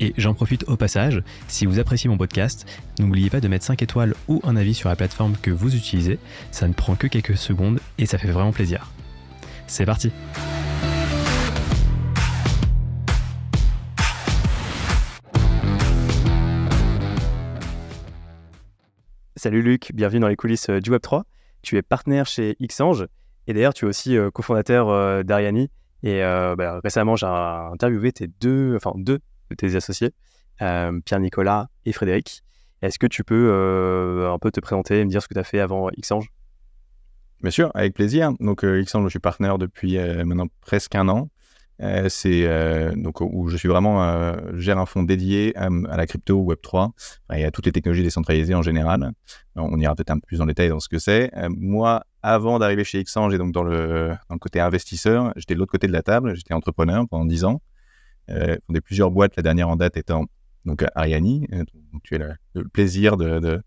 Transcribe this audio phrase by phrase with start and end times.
[0.00, 2.66] Et j'en profite au passage, si vous appréciez mon podcast,
[2.98, 6.18] n'oubliez pas de mettre 5 étoiles ou un avis sur la plateforme que vous utilisez,
[6.50, 8.90] ça ne prend que quelques secondes et ça fait vraiment plaisir.
[9.66, 10.10] C'est parti
[19.42, 21.24] Salut Luc, bienvenue dans les coulisses euh, du Web3.
[21.62, 23.08] Tu es partenaire chez Xange
[23.48, 25.68] et d'ailleurs tu es aussi euh, cofondateur euh, d'Ariani.
[26.04, 29.18] Et bah, récemment j'ai interviewé tes deux, enfin deux
[29.54, 30.12] tes associés,
[30.60, 32.42] euh, Pierre-Nicolas et Frédéric.
[32.82, 35.40] Est-ce que tu peux euh, un peu te présenter et me dire ce que tu
[35.40, 36.28] as fait avant Xange?
[37.40, 38.32] Bien sûr, avec plaisir.
[38.40, 41.28] Donc, euh, Xange, je suis partenaire depuis maintenant presque un an.
[42.08, 42.46] c'est
[42.96, 46.92] donc où je suis vraiment gère un fonds dédié à, la crypto Web 3
[47.34, 49.12] et à toutes les technologies décentralisées en général.
[49.56, 51.30] On ira peut-être un peu plus en détail dans ce que c'est.
[51.48, 55.58] moi, avant d'arriver chez Xange et donc dans le, dans le côté investisseur, j'étais de
[55.58, 56.36] l'autre côté de la table.
[56.36, 57.60] J'étais entrepreneur pendant 10 ans
[58.32, 60.26] euh, fondé plusieurs boîtes, la dernière en date étant
[60.64, 61.46] donc Ariani.
[61.52, 63.62] Euh, donc, tu as le, plaisir de, de,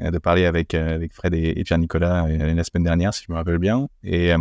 [0.00, 3.58] euh, parler avec, euh, avec Fred et, Pierre-Nicolas la semaine dernière, si je me rappelle
[3.58, 3.88] bien.
[4.02, 4.32] Et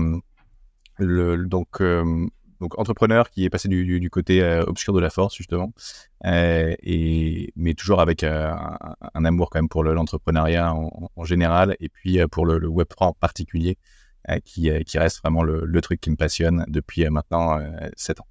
[0.99, 5.73] le, donc, donc, entrepreneur qui est passé du, côté obscur de la force, justement,
[6.23, 8.79] et, mais toujours avec un,
[9.13, 13.77] amour quand même pour l'entrepreneuriat en, général, et puis pour le, le Web3 en particulier,
[14.45, 17.59] qui, qui reste vraiment le, le, truc qui me passionne depuis maintenant
[17.97, 18.27] 7 ans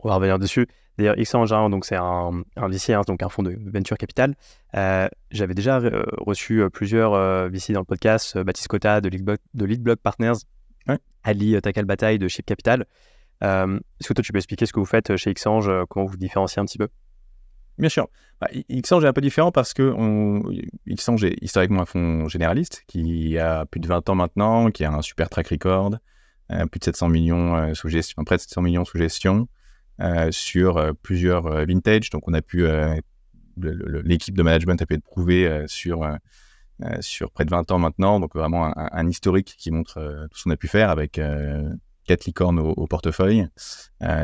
[0.00, 0.66] on va revenir dessus.
[0.98, 4.34] D'ailleurs, Xange, donc c'est un, un VC, hein, donc un fonds de venture capital.
[4.74, 7.12] Euh, j'avais déjà euh, reçu euh, plusieurs
[7.48, 10.38] VC dans le podcast, Baptiste Cotta de Leadblock, de Partners,
[11.22, 12.84] Ali Takal Bataille de Ship Capital.
[13.40, 16.16] Est-ce que toi, tu peux expliquer ce que vous faites chez Xange, comment vous vous
[16.16, 16.88] différenciez un petit peu?
[17.78, 18.08] Bien sûr.
[18.40, 20.42] Bah, Xange est un peu différent parce que on...
[20.88, 24.90] Xange est historiquement un fonds généraliste qui a plus de 20 ans maintenant, qui a
[24.90, 25.96] un super track record,
[26.48, 29.46] plus de 700 millions sous gestion, près de 700 millions sous gestion.
[30.00, 32.10] Euh, sur euh, plusieurs euh, vintage.
[32.10, 32.64] Donc, on a pu,
[33.56, 36.08] l'équipe de management a pu être prouvée sur,
[37.00, 38.20] sur près de 20 ans maintenant.
[38.20, 41.20] Donc, vraiment un, historique qui montre tout ce qu'on a pu faire avec
[42.04, 43.48] quatre licornes au, portefeuille,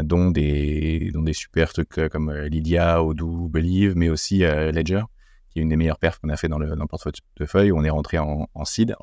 [0.05, 5.03] dont, des, dont des super trucs comme Lydia, Odoo, Believe, mais aussi Ledger,
[5.51, 7.73] qui est une des meilleures perfs qu'on a fait dans le, dans le portefeuille.
[7.73, 8.95] On est rentré en, en seed.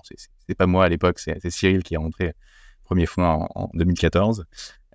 [0.48, 2.34] C'est pas moi à l'époque, c'est Cyril qui est rentré
[2.86, 4.46] premier fonds en, en 2014.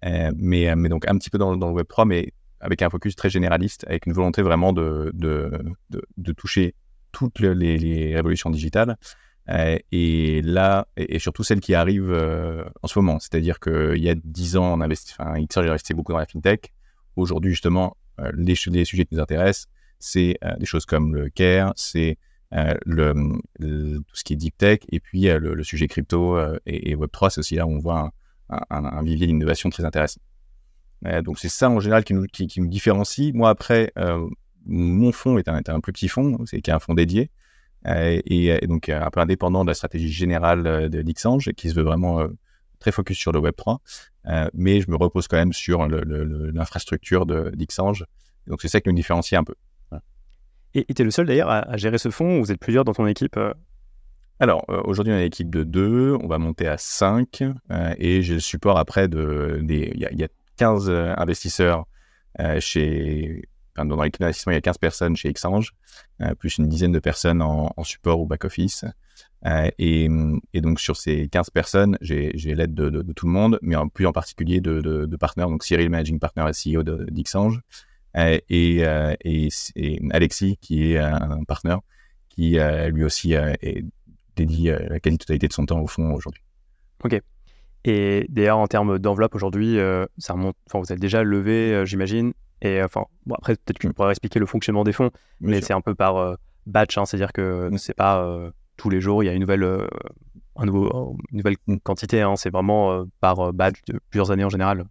[0.05, 3.17] Euh, mais, euh, mais donc un petit peu dans, le Web3, mais avec un focus
[3.17, 5.13] très généraliste, avec une volonté vraiment de,
[6.37, 6.75] toucher
[7.13, 8.97] toutes les, révolutions digitales.
[9.49, 12.13] Euh, et là, et, surtout celles qui arrivent
[12.83, 13.19] en ce moment.
[13.19, 15.35] C'est-à-dire qu'il y a 10 ans, on investit, enfin,
[15.71, 16.73] resté beaucoup dans la fintech.
[17.15, 17.97] Aujourd'hui, justement,
[18.35, 19.69] les, sujets qui nous intéressent,
[19.99, 22.19] c'est des choses comme le care, c'est
[22.51, 22.59] tout
[24.13, 27.55] ce qui est deep tech, et puis le, sujet crypto et, et Web3, c'est aussi
[27.55, 28.11] là où on voit un,
[28.49, 30.21] un, vivier d'innovation très intéressant.
[31.07, 32.27] Euh, donc c'est ça en général qui nous,
[32.67, 33.33] différencie.
[33.35, 34.27] Moi après, euh,
[34.65, 37.31] mon fonds est un, est plus petit fonds, c'est qui est un fonds dédié
[37.87, 41.85] euh, et, donc un peu indépendant de la stratégie générale de Dixange, qui se veut
[41.85, 42.27] vraiment
[42.79, 43.81] très focus sur le Web 3,
[44.55, 48.05] mais je me repose quand même sur l'infrastructure de Dixange.
[48.47, 49.55] Donc c'est ça qui nous différencie un peu.
[50.75, 52.93] Et tu es le seul d'ailleurs à, gérer ce fonds ou vous êtes plusieurs dans
[52.93, 53.39] ton équipe
[54.39, 57.95] alors, euh, aujourd'hui, on a une équipe de deux, on va monter à cinq, euh,
[57.99, 59.61] et j'ai le support après de.
[59.67, 61.87] Il y, a 15 euh, investisseurs
[62.61, 63.43] chez.
[63.75, 65.73] Enfin, dans l'équipe d'investissement, il y a 15 personnes chez Xange,
[66.39, 68.85] plus une dizaine de personnes en, support ou back-office.
[69.79, 70.09] Et,
[70.55, 74.07] et, donc, sur ces 15 personnes, j'ai l'aide de, tout le monde, mais en, plus
[74.07, 75.49] en particulier de, de, partenaires.
[75.49, 77.61] Donc, Cyril, managing partner et CEO d'Xange,
[78.17, 81.81] et, et, et, Alexis, qui est un partenaire,
[82.31, 82.59] qui
[82.93, 83.85] lui aussi est
[84.37, 86.43] dédie euh, la quasi-totalité de son temps au fond aujourd'hui.
[87.05, 87.21] Ok.
[87.85, 90.57] Et d'ailleurs, en termes d'enveloppe aujourd'hui, euh, ça remonte.
[90.69, 92.33] Enfin, vous êtes déjà levé, euh, j'imagine.
[92.63, 95.11] Et enfin, bon, après, peut-être que tu pourrais expliquer le fonctionnement des fonds,
[95.41, 99.27] mais c'est un peu par batch, hein, c'est-à-dire que c'est pas tous les jours, il
[99.27, 99.87] y a une nouvelle,
[100.57, 101.77] un nouveau, une nouvelle mm.
[101.83, 102.23] quantité.
[102.23, 104.87] Hein, c'est vraiment par batch de plusieurs années en général.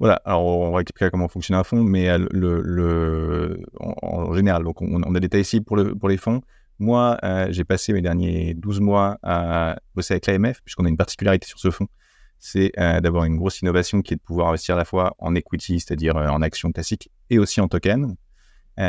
[0.00, 4.82] Voilà, alors on va expliquer comment fonctionne un fonds, mais le, le, en, général, donc
[4.82, 6.42] on, on, a des ici pour, le, pour les fonds.
[6.82, 10.96] Moi, euh, j'ai passé mes derniers 12 mois à bosser avec l'AMF, puisqu'on a une
[10.96, 11.86] particularité sur ce fonds,
[12.40, 15.36] c'est euh, d'avoir une grosse innovation qui est de pouvoir investir à la fois en
[15.36, 18.16] equity, c'est-à-dire euh, en actions classiques, et aussi en token.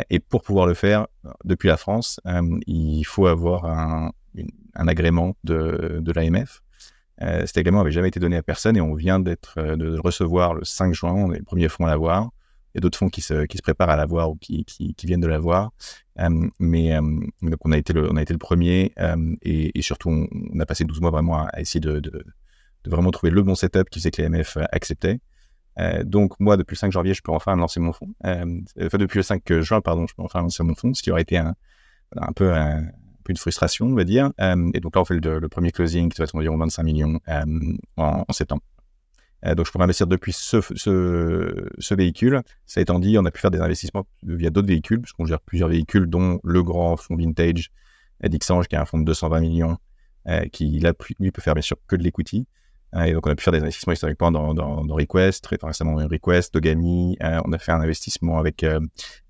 [0.09, 1.05] et pour pouvoir le faire
[1.45, 2.19] depuis la France,
[2.65, 4.11] il faut avoir un,
[4.73, 6.63] agrément de, l'AMF.
[7.19, 10.63] cet agrément n'avait jamais été donné à personne et on vient d'être de recevoir le
[10.63, 11.13] 5 juin.
[11.13, 12.31] On est le premier fonds à l'avoir.
[12.75, 15.21] Y a d'autres fonds qui se, qui se préparent à l'avoir ou qui, qui, viennent
[15.21, 15.71] de l'avoir.
[16.59, 16.97] mais
[17.41, 18.93] donc on a été le, on a été le premier
[19.43, 23.31] et, surtout on, a passé 12 mois vraiment à, essayer de, de, de, vraiment trouver
[23.31, 25.19] le bon setup qui faisait que les MF acceptaient.
[25.79, 28.13] Euh, donc moi, depuis le 5 janvier, je peux enfin lancer mon fonds.
[28.25, 31.11] Euh, enfin, depuis le 5 juin, pardon, je peux enfin lancer mon fonds, ce qui
[31.11, 31.55] aurait été un,
[32.15, 32.83] un peu un,
[33.27, 34.31] une frustration, on va dire.
[34.39, 37.19] Euh, et donc là, on fait le, premier closing qui va être environ 25 millions
[37.97, 38.61] en, septembre.
[39.43, 42.41] Donc je pourrais investir depuis ce, véhicule.
[42.65, 45.69] Ça étant dit, on a pu faire des investissements via d'autres véhicules, puisqu'on gère plusieurs
[45.69, 47.71] véhicules, dont le grand fonds vintage
[48.23, 49.77] Dixange, qui est un fonds de 220 millions,
[50.51, 52.47] qui là, lui peut faire bien sûr que de l'equity.
[52.95, 55.95] Euh, et donc, on a pu faire des investissements historiquement dans, dans, Request, très récemment
[55.95, 57.17] Request, Dogami.
[57.23, 58.79] Euh, on a fait un investissement avec euh,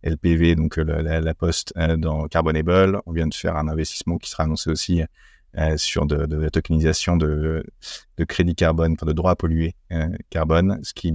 [0.04, 3.00] LPV, donc la, la, Poste, dans Carbonable.
[3.06, 5.02] On vient de faire un investissement qui sera annoncé aussi
[5.78, 7.64] sur de, de, la tokenisation de,
[8.18, 9.76] de crédit carbone, enfin de droits à polluer
[10.30, 11.14] carbone, ce qui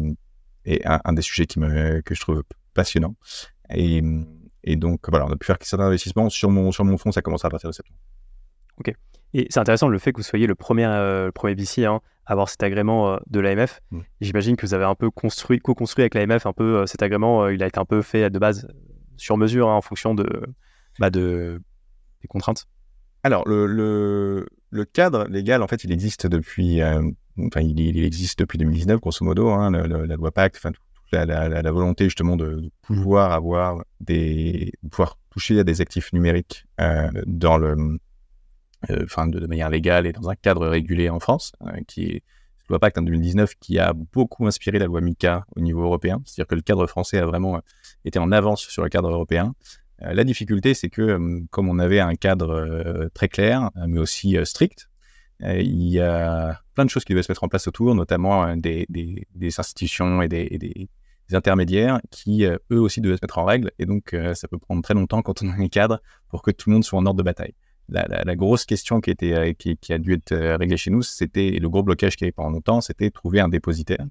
[0.65, 2.43] est un, un, des sujets qui me, que je trouve
[2.75, 3.17] passionnant.
[3.71, 4.03] Et,
[4.65, 6.29] et donc, voilà, on a pu faire certains investissements.
[6.31, 7.99] Sur mon, sur mon fonds, ça commence à partir de septembre.
[8.79, 8.93] Ok.
[9.35, 12.33] Et c'est intéressant le fait que vous soyez le premier, euh, premier VC hein, à
[12.33, 13.81] avoir cet agrément euh, de l'AMF.
[13.91, 14.01] Mm.
[14.21, 17.49] J'imagine que vous avez un peu construit, co-construit avec l'AMF un peu euh, cet agrément.
[17.49, 18.69] il a été un peu fait de base
[19.17, 20.27] sur mesure hein, en fonction de,
[20.99, 21.61] bah, de,
[22.23, 22.67] des contraintes.
[23.23, 24.47] Alors, le,
[24.93, 29.71] cadre légal, en fait, il existe depuis, enfin, il, existe depuis 2019, grosso modo, hein,
[29.71, 30.73] la loi Pacte, enfin,
[31.13, 36.65] la, volonté justement de, pouvoir avoir des, pouvoir toucher à des actifs numériques
[37.27, 37.99] dans le
[38.91, 42.23] euh, enfin de, manière légale et dans un cadre régulé en France, euh, qui est
[42.69, 46.23] la loi Pacte en 2019 qui a beaucoup inspiré la loi MICA au niveau européen.
[46.25, 47.61] C'est-à-dire que le cadre français a vraiment euh,
[48.05, 49.55] été en avance sur le cadre européen.
[50.01, 51.19] La difficulté, c'est que
[51.51, 54.89] comme on avait un cadre très clair, mais aussi strict,
[55.41, 58.87] il y a plein de choses qui devaient se mettre en place autour, notamment des,
[59.59, 60.89] institutions et des,
[61.33, 63.73] intermédiaires qui, eux aussi, devaient se mettre en règle.
[63.79, 66.71] Et donc, ça peut prendre très longtemps quand on a un cadre pour que tout
[66.71, 67.55] le monde soit en ordre de bataille
[67.89, 69.53] la, grosse question qui, euh,
[69.91, 72.51] a dû être euh, réglée chez nous, c'était le gros blocage qu'il y avait pendant
[72.51, 74.05] longtemps, c'était trouver un dépositaire.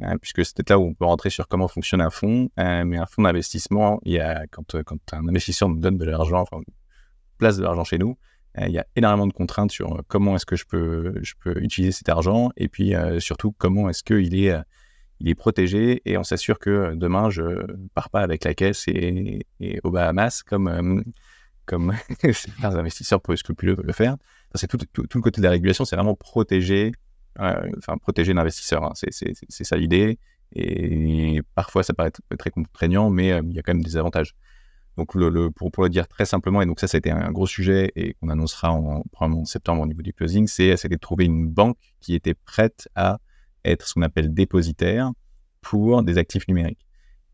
[0.00, 2.50] Hein, puisque c'était là où on peut rentrer sur comment fonctionne un fonds.
[2.56, 5.98] Hein, mais un fonds d'investissement, il y a, quand, euh, quand un investisseur nous donne
[5.98, 6.62] de l'argent, enfin,
[7.38, 8.16] place de l'argent chez nous,
[8.60, 11.14] il y a énormément de contraintes sur comment est-ce que je peux,
[11.60, 14.52] utiliser cet argent et puis surtout comment est-ce qu'il est,
[15.20, 17.42] il est protégé et on s'assure que demain je
[17.94, 21.12] pars pas avec la caisse et, et aux Bahamas comme
[22.32, 24.16] certains investisseurs peu scrupuleux veulent le faire.
[24.54, 27.07] C'est tout, tout, le côté de la régulation, c'est vraiment protéger, euh,
[28.00, 28.84] protéger l'investisseur.
[28.84, 28.92] Hein.
[28.94, 30.18] C'est ça l'idée.
[30.54, 34.34] Et parfois, ça paraît très contraignant, mais euh, il y a quand même des avantages.
[34.96, 35.20] Donc, pour,
[35.84, 38.30] le dire très simplement, et donc ça, ça a été un gros sujet et qu'on
[38.30, 42.34] annoncera en, en septembre au niveau du closing, c'est de trouver une banque qui était
[42.34, 43.18] prête à
[43.64, 45.12] être ce qu'on appelle dépositaire
[45.60, 46.84] pour des actifs numériques.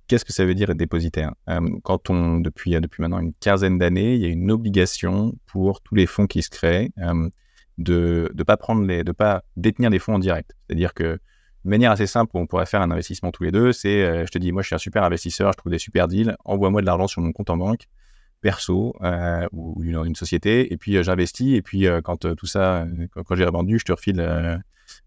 [0.06, 1.32] Qu'est-ce que ça veut dire être dépositaire?
[1.48, 5.80] Euh, Quand on, depuis, depuis maintenant une quinzaine d'années, il y a une obligation pour
[5.80, 7.30] tous les fonds qui se créent euh,
[7.78, 10.54] de ne pas prendre les, de pas détenir les fonds en direct.
[10.66, 11.18] C'est-à-dire que
[11.64, 13.72] de manière assez simple, on pourrait faire un investissement tous les deux.
[13.72, 16.08] C'est, euh, je te dis, moi, je suis un super investisseur, je trouve des super
[16.08, 17.86] deals, envoie-moi de l'argent sur mon compte en banque
[18.40, 18.94] perso
[19.52, 23.78] ou une, une, société, et puis j'investis, et puis quand tout ça, quand, j'ai revendu,
[23.78, 24.62] je te refile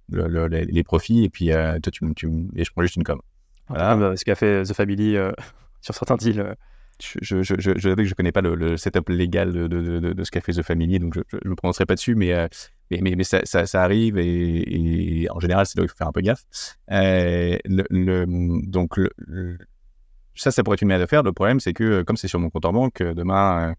[0.10, 3.22] les, profits, et puis toi, tu, tu, et je prends juste une com.
[3.70, 4.16] Voilà.
[4.16, 5.32] Ce qu'a fait The Family euh,
[5.82, 6.56] sur certains deals.
[6.98, 7.20] Euh.
[7.22, 10.64] Je, je, je, je, je connais pas le, setup légal de, ce qu'a fait The
[10.64, 12.48] Family, donc je ne me prononcerai pas dessus, mais, euh,
[13.24, 16.46] ça, arrive et, en général, c'est là où il faut faire un peu gaffe.
[16.90, 18.26] le,
[18.68, 19.00] donc,
[20.36, 21.24] ça, ça pourrait être une manière de faire.
[21.24, 23.76] Le problème, c'est que comme c'est sur mon compte en banque, demain,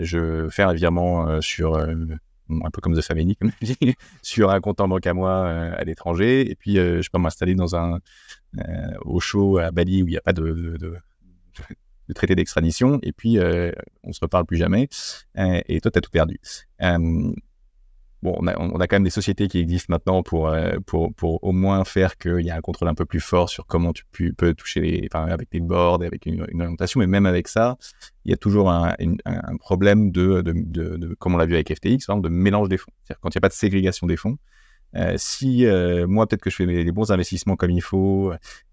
[0.00, 3.38] je fais un virement sur un peu comme The Family,
[4.22, 7.74] sur un compte en banque à moi à l'étranger, et puis je peux m'installer dans
[7.74, 7.98] un,
[8.58, 10.78] euh, au show à Bali où il n'y a pas de,
[12.08, 14.88] de, traité d'extradition, et puis euh, on se reparle plus jamais,
[15.38, 16.38] euh, et toi, tu as tout perdu.
[18.22, 20.50] Bon, on a, quand même des sociétés qui existent maintenant pour,
[20.86, 23.66] pour, pour au moins faire qu'il y a un contrôle un peu plus fort sur
[23.66, 27.00] comment tu peux, toucher les, avec des boards avec une, orientation.
[27.00, 27.76] Mais même avec ça,
[28.24, 28.94] il y a toujours un,
[29.58, 32.92] problème de, de, de, comme on l'a vu avec FTX, de mélange des fonds.
[33.04, 34.38] C'est-à-dire quand il n'y a pas de ségrégation des fonds,
[34.96, 38.32] euh, si euh, moi peut-être que je fais les, bons investissements comme il faut,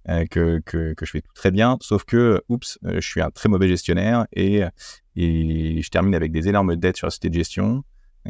[0.09, 3.31] euh, que, que, que, je fais tout très bien, sauf que, oups, je suis un
[3.31, 4.61] très mauvais gestionnaire et,
[5.15, 7.83] et je termine avec des énormes dettes sur la société de gestion,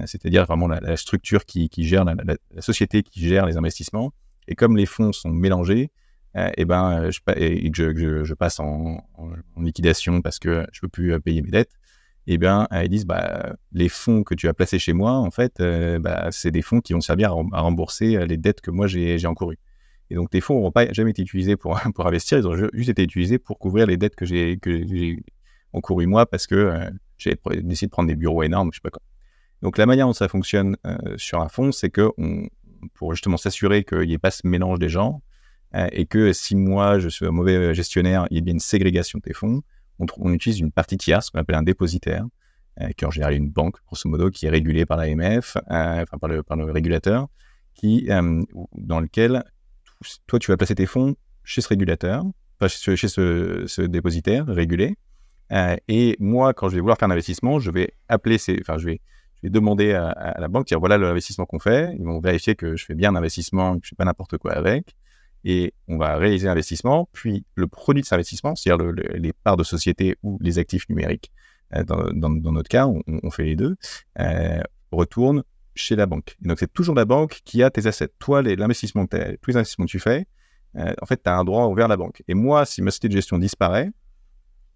[0.06, 4.14] c'est-à-dire vraiment la, structure qui, qui gère, la, société qui gère les investissements.
[4.48, 5.92] Et comme les fonds sont mélangés,
[6.34, 11.20] et eh ben, je, je, je, passe en, en, liquidation parce que je peux plus
[11.20, 11.74] payer mes dettes,
[12.28, 15.62] eh bien, ils disent bah, les fonds que tu as placés chez moi, en fait,
[16.00, 19.60] bah, c'est des fonds qui vont servir à, rembourser les dettes que moi j'ai encourues.
[20.10, 23.04] Et donc, tes fonds n'auront pas jamais été utilisés pour, investir, ils ont juste été
[23.04, 24.60] utilisés pour couvrir les dettes que j'ai
[25.74, 29.02] encourues moi parce que j'ai décidé de prendre des bureaux énormes, je sais pas quoi.
[29.62, 30.78] Donc, la manière dont ça fonctionne
[31.18, 32.12] sur un fonds, c'est que
[32.94, 35.22] pour justement s'assurer qu'il n'y ait pas ce mélange des gens
[35.74, 39.20] et que si moi je suis un mauvais gestionnaire, il y ait bien une ségrégation
[39.20, 39.62] de tes fonds
[40.18, 42.26] on, utilise une partie tierce qu'on appelle un dépositaire,
[42.80, 46.04] euh, qui est en général une banque, grosso modo, qui est régulée par l'AMF, euh,
[46.04, 47.28] enfin par le, par le régulateur,
[47.74, 48.44] qui, euh,
[48.76, 49.44] dans lequel
[50.28, 52.24] toi, tu vas placer tes fonds chez ce régulateur,
[52.60, 54.96] enfin, chez, ce, dépositaire régulé.
[55.88, 58.86] et moi, quand je vais vouloir faire un investissement, je vais appeler ces, enfin, je
[58.86, 59.02] vais,
[59.36, 61.96] je vais demander à, la banque, dire voilà l'investissement qu'on fait.
[61.98, 64.96] Ils vont vérifier que je fais bien l'investissement, que je fais pas n'importe quoi avec
[65.44, 69.64] et on va réaliser l'investissement, puis le produit de cet investissement, c'est-à-dire les parts de
[69.64, 71.32] société ou les actifs numériques,
[71.76, 73.76] euh, dans, notre cas, on, fait les deux,
[74.20, 75.44] euh, retourne
[75.74, 76.36] chez la banque.
[76.42, 78.10] donc, c'est toujours la banque qui a tes assets.
[78.20, 80.28] Toi, tous les investissements que tu fais,
[80.76, 82.24] euh, en fait, tu as un droit envers la banque.
[82.28, 83.90] Et moi, si ma société de gestion disparaît,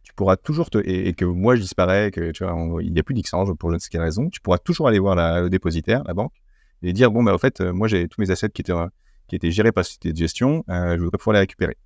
[0.04, 3.04] tu pourras toujours te, et, que moi je disparais, que tu vois, il n'y a
[3.04, 6.04] plus d'exchange pour je ne sais quelle raison, tu pourras toujours aller voir le dépositaire,
[6.06, 6.34] la banque,
[6.84, 8.74] et dire bon bah en fait, moi j'ai tous mes assets qui étaient
[9.28, 11.78] qui était géré par la société de gestion, euh, je voudrais pouvoir les récupérer.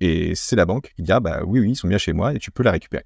[0.00, 2.34] Et c'est la banque qui dit, ah, bah oui, oui, ils sont bien chez moi
[2.34, 3.04] et tu peux la récupérer.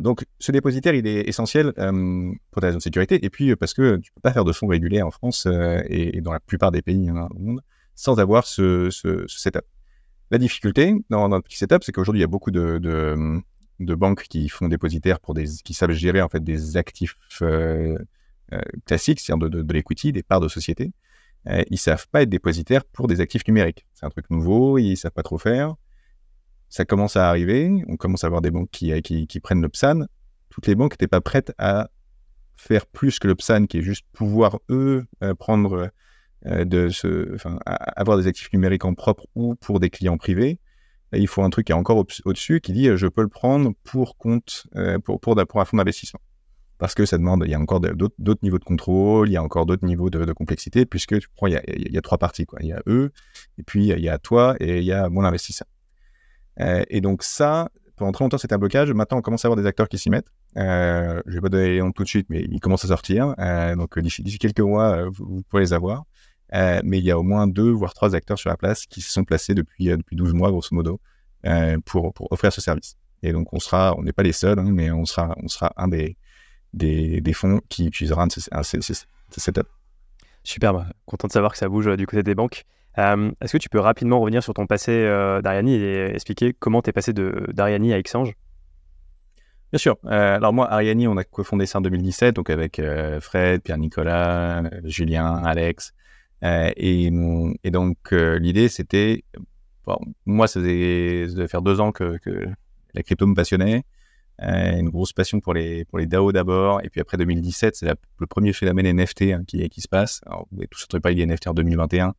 [0.00, 3.56] Donc, ce dépositaire, il est essentiel euh, pour ta raison de sécurité et puis euh,
[3.56, 5.46] parce que tu peux pas faire de fonds réguliers en France
[5.88, 7.60] et, dans la plupart des pays hein, au monde
[7.94, 8.90] sans avoir ce,
[9.28, 9.62] setup.
[10.32, 14.24] La difficulté dans, notre petit setup, c'est qu'aujourd'hui, il y a beaucoup de, de, banques
[14.24, 17.16] qui font dépositaires pour des, qui savent gérer en fait des actifs
[18.84, 20.92] classiques, c'est-à-dire de, de l'equity, des parts de société.
[21.48, 23.86] Euh, ils savent pas être dépositaires pour des actifs numériques.
[23.94, 25.74] C'est un truc nouveau, ils savent pas trop faire.
[26.68, 30.06] Ça commence à arriver, on commence à avoir des banques qui, qui, prennent le PSAN.
[30.50, 31.90] Toutes les banques n'étaient pas prêtes à
[32.56, 33.34] faire plus que le
[33.66, 35.90] qui est juste pouvoir, eux, euh, prendre
[36.46, 37.36] euh,
[37.96, 40.58] avoir des actifs numériques en propre ou pour des clients privés.
[41.12, 44.16] il faut un truc qui est encore au-dessus, qui dit je peux le prendre pour
[44.16, 44.66] compte,
[45.04, 45.20] pour
[45.60, 46.20] un fonds d'investissement
[46.78, 49.42] parce que ça demande, il y a encore d'autres niveaux de contrôle, il y a
[49.42, 52.58] encore d'autres niveaux de, complexité, puisque tu prends, il y, a, trois parties, quoi.
[52.62, 53.12] Il y a eux,
[53.58, 55.66] et puis il y a toi, et il y a mon investisseur.
[56.60, 58.92] Euh, et donc ça, pendant très longtemps, c'était un blocage.
[58.92, 60.28] Maintenant, on commence à avoir des acteurs qui s'y mettent.
[60.58, 63.34] Euh, je vais pas donner les noms tout de suite, mais ils commencent à sortir.
[63.38, 66.04] Euh, donc d'ici quelques mois, vous, pourrez les avoir.
[66.52, 69.12] mais il y a au moins deux, voire trois acteurs sur la place qui se
[69.12, 71.00] sont placés depuis, depuis 12 mois, grosso modo,
[71.86, 72.96] pour, pour offrir ce service.
[73.22, 75.72] Et donc, on sera, on n'est pas les seuls, hein, mais on sera, on sera
[75.78, 76.18] un des,
[76.76, 79.66] des, fonds qui utiliseront un, un, setup.
[80.44, 82.64] Superbe, content de savoir que ça bouge euh, du côté des banques.
[82.98, 86.82] Euh, est-ce que tu peux rapidement revenir sur ton passé euh, d'Ariani et expliquer comment
[86.82, 88.34] tu es passé d'Ariani à Exchange?
[89.72, 89.96] Bien sûr.
[90.04, 92.80] alors moi, Ariani, on a cofondé ça en 2017, donc avec
[93.20, 95.92] Fred, Pierre-Nicolas, Julien, Alex.
[96.42, 97.10] Et,
[97.64, 99.24] et, donc l'idée, c'était,
[100.24, 102.46] moi, ça devait faire deux ans que, que
[102.94, 103.82] la crypto me passionnait.
[104.42, 106.80] Euh, une grosse passion pour les, pour les DAO d'abord.
[106.84, 110.20] Et puis après 2017, c'est le premier phénomène NFT hein, qui, se passe.
[110.26, 112.14] Alors, vous avez tous entendu parler des NFT en 2021,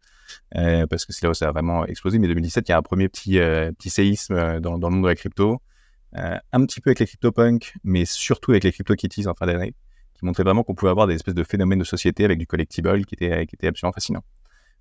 [0.55, 2.17] euh, parce que c'est là où ça a vraiment explosé.
[2.17, 5.03] Mais 2017, il y a un premier petit, euh, petit séisme dans, dans, le monde
[5.03, 5.61] de la crypto.
[6.13, 9.75] Un petit peu avec les CryptoPunk, mais surtout avec les CryptoKitties en fin d'année,
[10.15, 13.05] qui montraient vraiment qu'on pouvait avoir des espèces de phénomènes de société avec du collectible
[13.05, 14.23] qui était, qui était absolument fascinant.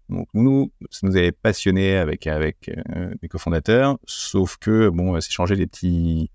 [0.09, 2.71] Donc nous, ça nous avait passionné avec avec
[3.28, 6.31] cofondateurs, sauf que bon, c'est changé des petits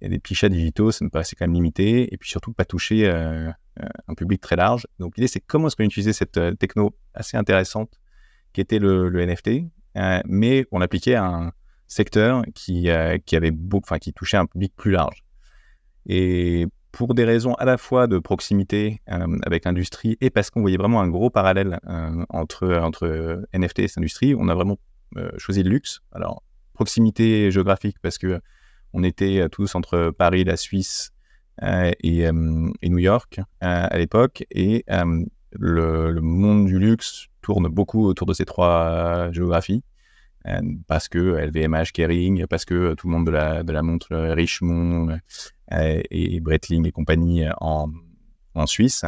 [0.00, 3.08] des petits chats digitaux, ça me paraissait quand même limité, et puis surtout pas toucher
[3.08, 3.50] euh,
[3.80, 4.86] euh, un public très large.
[4.98, 7.90] Donc l'idée, c'est comment est-ce qu'on utilisait cette euh, techno assez intéressante
[8.52, 9.66] qui était le, NFT,
[10.24, 11.52] mais on l'appliquait à un
[11.88, 12.88] secteur qui,
[13.26, 15.24] qui touchait un public plus large.
[16.06, 20.78] Et pour des raisons à la fois de proximité avec l'industrie et parce qu'on voyait
[20.78, 21.80] vraiment un gros parallèle
[22.30, 24.78] entre, entre NFT et cette industrie, on a vraiment
[25.36, 26.00] choisi le luxe.
[26.12, 28.40] Alors, proximité géographique parce que
[28.96, 31.12] on était euh, tous entre Paris, la Suisse
[31.62, 34.44] euh, et, euh, et, New York à l'époque.
[34.50, 34.84] Et
[35.52, 39.82] le, monde du luxe tourne beaucoup autour de ces trois géographies.
[40.86, 45.18] parce que LVMH, Kering, parce que tout le monde de la, de la montre Richemont
[45.70, 47.90] et Breitling et compagnie en,
[48.66, 49.04] Suisse.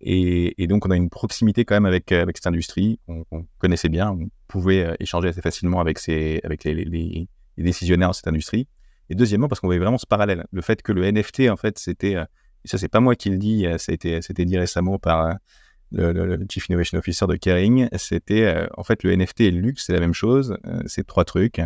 [0.00, 4.10] Et, donc, on a une proximité quand même avec, cette industrie qu'on connaissait bien.
[4.10, 8.66] On pouvait échanger assez facilement avec les, les, décisionnaires de cette industrie.
[9.10, 10.46] Et deuxièmement, parce qu'on voyait vraiment ce parallèle.
[10.52, 12.24] Le fait que le NFT, en fait, c'était, euh,
[12.64, 16.68] ça, c'est pas moi qui le dis, euh, c'était dit récemment par euh, le, Chief
[16.68, 20.14] Innovation Officer de Kering, c'était, en fait, le NFT et le luxe, c'est la même
[20.14, 20.56] chose.
[20.86, 21.60] c'est trois trucs.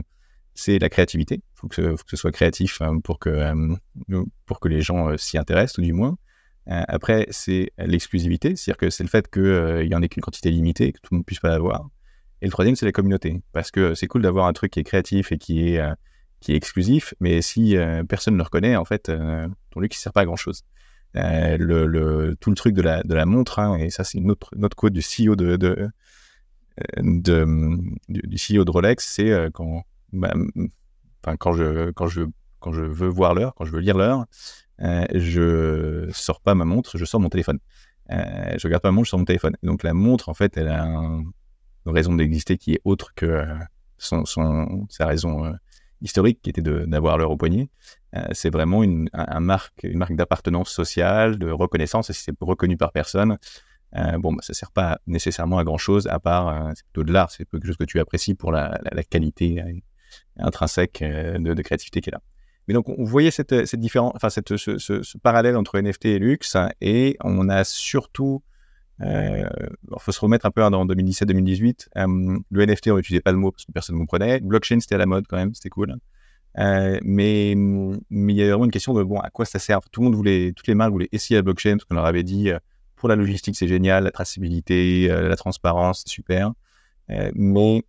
[0.55, 1.43] c'est la créativité.
[1.43, 3.53] Il faut, que ce soit créatif pour que,
[4.47, 6.17] pour que les gens s'y intéressent, ou du moins.
[6.67, 10.93] après, c'est l'exclusivité, c'est-à-dire que c'est le fait qu'il y en ait qu'une quantité limitée,
[10.93, 11.91] que tout le monde ne puisse pas l'avoir.
[12.41, 13.43] Et le troisième, c'est la communauté.
[13.53, 15.83] Parce que c'est cool d'avoir un truc qui est créatif et qui est,
[16.45, 17.77] qui est exclusif, mais si
[18.09, 19.11] personne ne le reconnaît, en fait,
[19.71, 20.63] ton luxe ne sert pas à grand-chose.
[21.15, 24.77] le, le, tout le truc de la, montre, hein, et ça, c'est une autre, notre
[24.77, 25.89] quote du CEO de, de,
[26.99, 30.35] de, du CEO de Rolex, c'est euh, quand, bah,
[31.39, 32.23] quand, je, quand, je,
[32.61, 34.27] quand je veux voir l'heure, quand je veux lire l'heure,
[34.81, 37.59] euh, je sors pas ma montre, je sors mon téléphone.
[38.11, 39.57] Euh, je regarde pas ma montre, je sors mon téléphone.
[39.63, 41.33] donc la montre, en fait, elle a une
[41.87, 43.55] raison d'exister qui est autre que euh,
[43.99, 45.55] son, son, sa raison
[46.01, 47.69] historique, qui était d'avoir l'heure au poignet.
[48.33, 52.77] c'est vraiment une, un, marque, une marque d'appartenance sociale, de reconnaissance, et si c'est reconnu
[52.77, 53.39] par personne,
[53.97, 57.05] euh, bon, bah, ça sert pas nécessairement à grand chose, à part, euh, c'est plutôt
[57.05, 59.73] de l'art, c'est quelque chose que tu apprécies pour la, qualité euh,
[60.39, 62.21] intrinsèque de, créativité qui est là.
[62.67, 66.57] Mais donc, on voyait cette, cette différence, enfin, cette, ce, parallèle entre NFT et luxe,
[66.81, 68.43] et on a surtout,
[69.01, 69.47] il
[69.99, 71.89] faut se remettre un peu hein, dans 2017-2018,
[72.51, 74.41] le NFT, on n'utilisait pas le mot parce que personne ne comprenait.
[74.41, 75.97] Blockchain, c'était à la mode quand même, c'était cool.
[76.57, 79.81] mais, mais il y a vraiment une question de bon, à quoi ça sert?
[79.91, 82.23] Tout le monde voulait, toutes les marques voulaient essayer la blockchain parce qu'on leur avait
[82.23, 82.51] dit
[83.05, 86.53] pour la logistique, c'est génial, la traçabilité, euh, la transparence, c'est super.
[87.11, 87.83] Euh, mais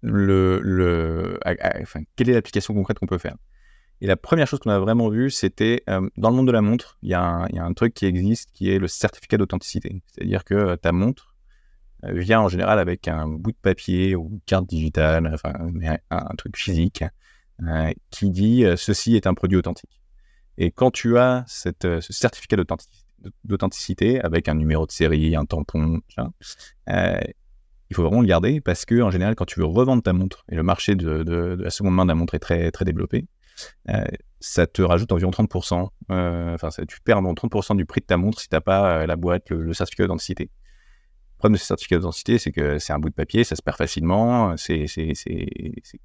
[0.00, 1.38] le, le,
[2.16, 3.36] quelle est l'application concrète qu'on peut faire?
[4.00, 6.60] Et la première chose qu'on a vraiment vue, c'était euh, dans le monde de la
[6.60, 10.02] montre, il y, a un truc qui existe qui est le certificat d'authenticité.
[10.06, 11.34] C'est-à-dire que ta montre
[12.02, 15.54] vient en général avec un bout de papier ou une carte digitale, enfin
[16.10, 17.04] un, truc physique,
[18.10, 20.02] qui dit ceci est un produit authentique.
[20.58, 22.56] Et quand tu as ce certificat
[23.44, 26.00] d'authenticité, avec un numéro de série, un tampon,
[26.88, 27.20] euh,
[27.90, 30.44] il faut vraiment le garder parce que en général, quand tu veux revendre ta montre
[30.50, 33.35] et le marché de, la seconde main de la montre est très très développé, euh,
[34.40, 35.88] ça te rajoute environ 30%.
[36.10, 39.06] Euh, enfin, tu perds environ 30% du prix de ta montre si tu n'as pas
[39.06, 40.44] la boîte, le, certificat d'authenticité.
[40.44, 43.62] Le problème de ce certificat d'authenticité, c'est que c'est un bout de papier, ça se
[43.62, 44.86] perd facilement, c'est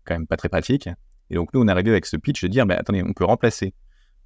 [0.06, 0.90] quand même pas très pratique.
[1.30, 3.24] Et donc, nous, on est arrivé avec ce pitch de dire, bah, attendez, on peut
[3.24, 3.74] remplacer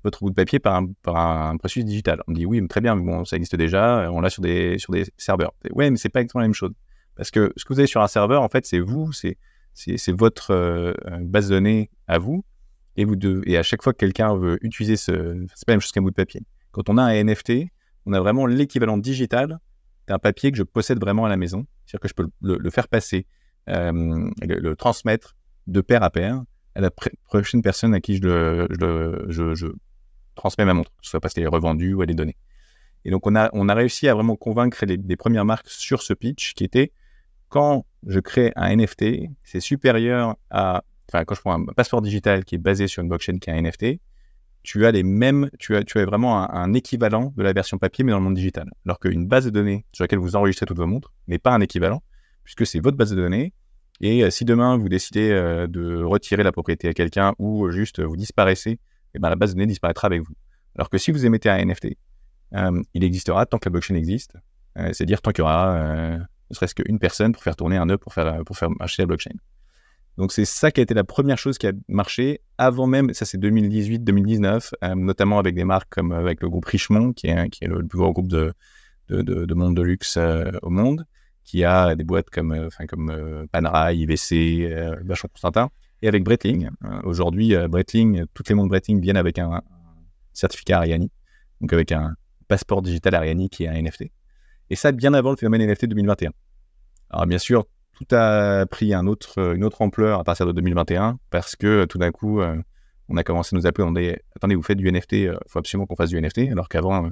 [0.03, 2.21] votre bout de papier par un, par un processus digital.
[2.27, 4.93] On dit oui, très bien, mais bon, ça existe déjà, on l'a sur des, sur
[4.93, 5.53] des serveurs.
[5.71, 6.71] Oui, mais c'est pas exactement la même chose.
[7.15, 9.37] Parce que ce que vous avez sur un serveur, en fait, c'est vous, c'est,
[10.11, 12.45] votre euh, base de données à vous.
[12.97, 15.11] Et, vous et à chaque fois que quelqu'un veut utiliser ce.
[15.55, 16.41] C'est pas la même chose qu'un bout de papier.
[16.71, 17.67] Quand on a un NFT,
[18.05, 19.59] on a vraiment l'équivalent digital
[20.07, 21.65] d'un papier que je possède vraiment à la maison.
[21.85, 23.25] C'est-à-dire que je peux le, faire passer,
[23.69, 25.35] euh, le, transmettre
[25.67, 26.43] de pair à pair
[26.75, 29.67] à la prochaine personne à qui je le, je, je,
[30.35, 32.35] transmet ma montre, que ce soit parce qu'elle est revendue ou elle est donnée.
[33.05, 36.13] Et donc, on a, on a réussi à vraiment convaincre les, premières marques sur ce
[36.13, 36.91] pitch qui était
[37.49, 40.83] quand je crée un NFT, c'est supérieur à.
[41.11, 43.61] Quand je prends un passeport digital qui est basé sur une blockchain qui est un
[43.61, 43.99] NFT,
[44.63, 45.49] tu as les mêmes.
[45.59, 48.35] Tu as, tu as vraiment un, équivalent de la version papier, mais dans le monde
[48.35, 48.69] digital.
[48.85, 51.61] Alors qu'une base de données sur laquelle vous enregistrez toutes vos montres n'est pas un
[51.61, 52.01] équivalent,
[52.43, 53.53] puisque c'est votre base de données.
[54.01, 58.01] Et euh, si demain vous décidez euh, de retirer la propriété à quelqu'un ou juste
[58.01, 58.79] vous disparaissez
[59.13, 60.33] et ben, la base de données disparaîtra avec vous.
[60.75, 61.95] Alors que si vous émettez un NFT,
[62.53, 64.35] euh, il existera tant que la blockchain existe,
[64.77, 66.17] euh, c'est-à-dire tant qu'il y aura euh,
[66.49, 69.07] ne serait-ce qu'une personne pour faire tourner un nœud pour faire, pour faire marcher la
[69.07, 69.35] blockchain.
[70.17, 73.25] Donc c'est ça qui a été la première chose qui a marché avant même, ça
[73.25, 77.67] c'est 2018-2019, notamment avec des marques comme avec le groupe Richemont, qui est, qui est
[77.67, 78.53] le plus gros groupe de,
[79.09, 80.17] de, de, monde de luxe
[80.61, 81.05] au monde,
[81.43, 85.69] qui a des boîtes comme, enfin, comme Panerai, IVC, Bachon Constantin,
[86.01, 86.69] et avec Breitling.
[86.83, 89.61] Euh, aujourd'hui, euh, Breitling, toutes les montres Breitling viennent avec un,
[90.33, 91.09] certificat Ariani,
[91.61, 92.13] donc avec un
[92.47, 94.11] passeport digital Ariani qui est un NFT.
[94.69, 96.31] Et ça, bien avant le phénomène NFT 2021.
[97.09, 97.65] Alors bien sûr,
[97.95, 102.11] tout a pris autre, une autre ampleur à partir de 2021 parce que tout d'un
[102.11, 102.55] coup, euh,
[103.09, 105.59] on a commencé à nous appeler, on dit attendez, vous faites du NFT, il faut
[105.59, 107.11] absolument qu'on fasse du NFT, alors qu'avant, on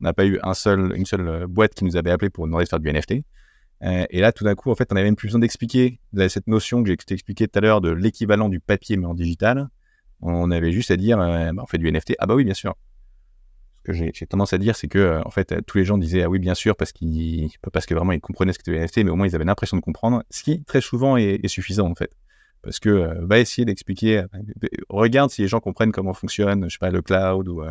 [0.00, 2.80] n'a pas eu une seule boîte qui nous avait appelé pour nous demander de faire
[2.80, 3.24] du NFT.
[3.82, 6.46] Euh, et là, tout d'un coup, en fait, on avait même plus besoin d'expliquer cette
[6.46, 9.68] notion que j'ai expliqué tout à l'heure de l'équivalent du papier mais en digital.
[10.20, 12.14] On avait juste à dire, euh, bah, on fait du NFT.
[12.18, 12.74] Ah bah oui, bien sûr.
[13.90, 16.28] Que j'ai tendance à dire, c'est que euh, en fait, tous les gens disaient ah
[16.28, 19.10] oui, bien sûr, parce qu'ils parce que vraiment ils comprenaient ce que c'était NFT, mais
[19.10, 22.12] au moins ils avaient l'impression de comprendre, ce qui très souvent est, suffisant en fait.
[22.62, 24.24] Parce que va essayer d'expliquer,
[24.88, 27.62] regarde si les gens comprennent comment fonctionne, je sais pas, le cloud ou,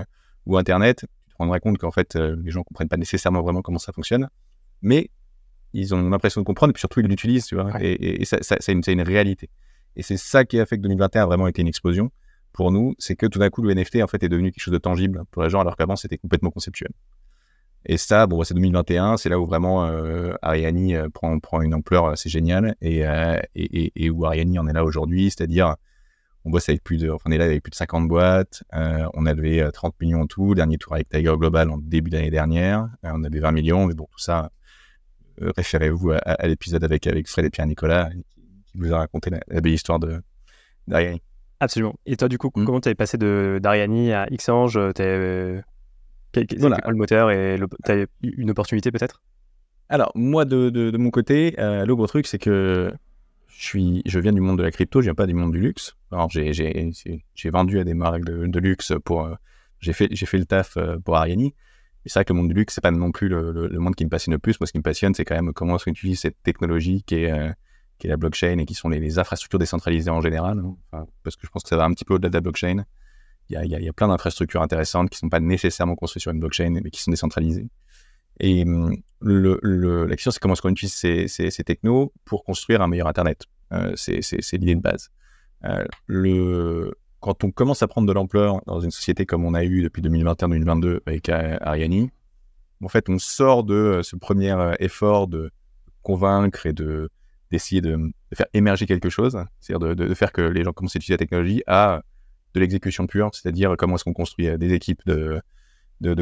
[0.46, 3.78] ou Internet, tu te rendras compte qu'en fait, les gens comprennent pas nécessairement vraiment comment
[3.78, 4.30] ça fonctionne.
[4.82, 5.12] Mais
[5.74, 7.72] ils ont l'impression de comprendre, et puis surtout ils l'utilisent, tu vois.
[7.82, 9.50] Et, ça, c'est une, une, réalité.
[9.96, 12.12] Et c'est ça qui a fait que 2021 a vraiment été une explosion
[12.54, 14.74] pour nous, c'est que tout d'un coup le NFT en fait est devenu quelque chose
[14.74, 16.90] de tangible pour les gens, alors qu'avant c'était complètement conceptuel.
[17.86, 19.90] Et ça, bon, c'est 2021, c'est là où vraiment
[20.42, 23.04] Ariani prend, prend une ampleur assez géniale et,
[23.56, 25.76] et, et, où Ariani en est là aujourd'hui, c'est-à-dire
[26.46, 29.34] on bosse avec plus de, on est là avec plus de 50 boîtes, on a
[29.34, 33.24] levé 30 millions en tout, dernier tour avec Tiger Global en début d'année dernière, on
[33.24, 34.52] avait 20 millions, mais bon, tout ça,
[35.42, 38.26] référez-vous à, l'épisode avec, avec Fred et Pierre-Nicolas qui,
[38.76, 40.22] vous a raconté la, belle histoire de
[40.88, 41.22] d'Ariani.
[41.60, 41.96] Absolument.
[42.06, 42.66] Et toi, du coup, mmh.
[42.66, 44.80] comment tu es passé d'Ariani à Xange
[46.32, 46.78] quel, voilà.
[46.88, 49.22] le moteur et tu as une opportunité peut-être?
[49.90, 52.94] Alors, moi, de, de, mon côté, euh, le gros truc, c'est que
[53.48, 55.60] je, suis, je viens du monde de la crypto, je viens pas du monde du
[55.60, 55.96] luxe.
[56.12, 59.26] Alors, j'ai vendu à des marques de, luxe pour.
[59.26, 59.34] Euh,
[59.80, 61.56] j'ai fait, fait le taf euh, pour Ariani.
[62.06, 64.06] C'est vrai que le monde du luxe, c'est pas non plus le, le, monde qui
[64.06, 64.60] me passionne le plus.
[64.60, 67.16] Moi, ce qui me passionne, c'est quand même comment est-ce qu'on utilise cette technologie qui
[67.16, 67.52] est, euh,
[68.00, 70.64] qui est la blockchain et qui sont les, infrastructures décentralisées en général.
[70.94, 71.06] Hein.
[71.24, 72.86] parce que je pense que ça va un petit peu au-delà de la blockchain
[73.50, 76.32] il y a, y a, plein d'infrastructures intéressantes qui ne sont pas nécessairement construites sur
[76.32, 77.68] une blockchain, mais qui sont décentralisées.
[78.40, 82.88] Et hum, la question, c'est comment est-ce qu'on utilise ces, ces, technos pour construire un
[82.88, 83.46] meilleur Internet?
[83.74, 84.22] Euh, c'est
[84.54, 85.10] l'idée de base.
[85.66, 89.64] Euh, le, quand on commence à prendre de l'ampleur dans une société comme on a
[89.64, 92.12] eu depuis 2021-2022 avec Ariani,
[92.84, 95.52] en fait, on sort de euh, ce premier euh, effort de
[96.02, 97.10] convaincre et de
[97.52, 101.14] d'essayer de, faire émerger quelque chose, c'est-à-dire de, faire que les gens commencent à utiliser
[101.14, 102.02] la technologie, à
[102.54, 105.42] de l'exécution pure, c'est-à-dire comment est-ce qu'on construit euh, des équipes de,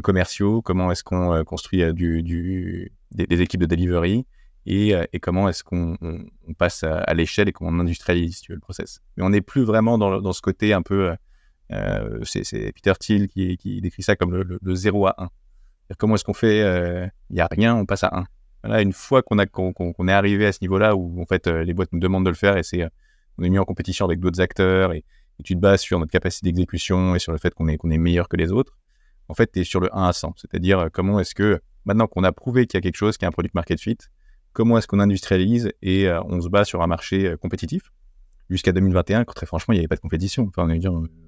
[0.02, 4.26] commerciaux, comment est-ce qu'on euh, construit euh, des, équipes de delivery
[4.66, 9.00] et, comment est-ce qu'on on, passe à, l'échelle et comment on industrialise le process.
[9.16, 11.16] Mais on n'est plus vraiment dans, ce côté un peu,
[11.72, 15.30] euh, c'est Peter Thiel qui, décrit ça comme le, le, 0 à 1.
[15.98, 16.60] Comment est-ce qu'on fait,
[17.30, 18.26] il n'y a rien, on passe à 1.
[18.64, 21.94] Voilà, une fois qu'on qu'on est arrivé à ce niveau-là où en fait les boîtes
[21.94, 22.88] nous demandent de le faire et c'est
[23.38, 25.04] on est mis en compétition avec d'autres acteurs et,
[25.44, 28.00] tu te bases sur notre capacité d'exécution et sur le fait qu'on est, qu'on est
[28.00, 28.76] meilleur que les autres,
[29.30, 30.34] en fait, tu es sur le 1 à 100.
[30.38, 33.26] C'est-à-dire, euh, comment est-ce que, maintenant qu'on a prouvé qu'il y a quelque chose, qui
[33.26, 33.98] est un produit market fit,
[34.54, 37.92] comment est-ce qu'on industrialise et euh, on se bat sur un marché euh, compétitif?
[38.50, 40.48] Jusqu'à 2021, quand très franchement, il n'y avait pas de compétition.
[40.48, 40.68] Enfin,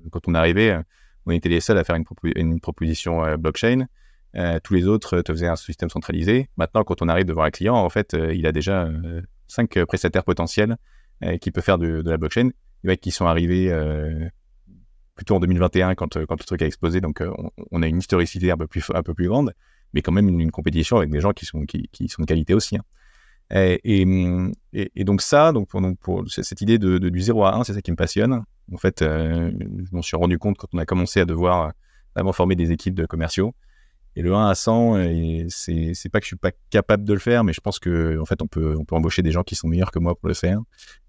[0.10, 0.80] quand on est arrivé,
[1.26, 3.88] on était les seuls à faire une proposition blockchain.
[4.64, 6.50] Tous les autres te faisaient un système centralisé.
[6.58, 8.90] Maintenant, quand on arrive devant un client, en fait, il a déjà
[9.48, 10.78] cinq prestataires potentiels
[11.42, 12.52] qui peuvent faire de, la blockchain
[12.84, 14.28] mecs qui sont arrivés euh,
[15.16, 17.02] plutôt en 2021 quand, euh, le truc a explosé.
[17.02, 17.32] Donc, euh,
[17.72, 18.90] on, a une historicité un peu plus,
[19.28, 19.54] grande,
[19.94, 22.78] mais quand même une, compétition avec des gens qui sont, de qualité aussi.
[22.78, 22.84] Hein.
[23.52, 24.06] Et,
[24.74, 27.92] et, donc ça, donc pour cette idée de, du 0 à 1, c'est ça qui
[27.92, 28.44] me passionne.
[28.72, 31.74] En fait, je m'en suis rendu compte quand on a commencé à devoir
[32.16, 33.56] vraiment former des équipes de commerciaux.
[34.16, 37.20] Et le 1 à 100, c'est, c'est pas que je suis pas capable de le
[37.20, 39.56] faire, mais je pense que en fait, on peut, on peut embaucher des gens qui
[39.56, 40.60] sont meilleurs que moi pour le faire.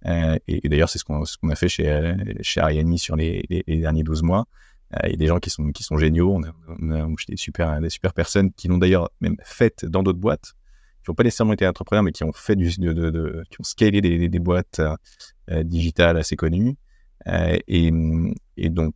[0.06, 3.44] Euh, et, d'ailleurs, c'est ce qu'on, ce qu'on a fait chez, chez Ariani sur les,
[3.48, 4.46] les, derniers 12 mois.
[4.94, 6.32] Euh, il y a des gens qui sont, qui sont géniaux.
[6.34, 9.84] On a, on a embauché des super, des super personnes qui l'ont d'ailleurs même fait
[9.84, 10.52] dans d'autres boîtes,
[11.02, 14.00] qui n'ont pas nécessairement été entrepreneurs, mais qui ont fait du, de, qui ont scalé
[14.00, 14.80] des, des, boîtes
[15.50, 16.76] euh, digitales assez connues.
[17.26, 17.92] Euh, et,
[18.56, 18.94] et donc,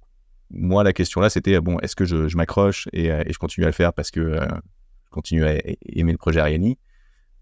[0.51, 3.69] moi, la question là, c'était bon, est-ce que je, m'accroche euh, et, je continue à
[3.69, 4.47] le faire parce que euh,
[5.07, 5.55] je continue à
[5.87, 6.79] aimer le projet Ariani?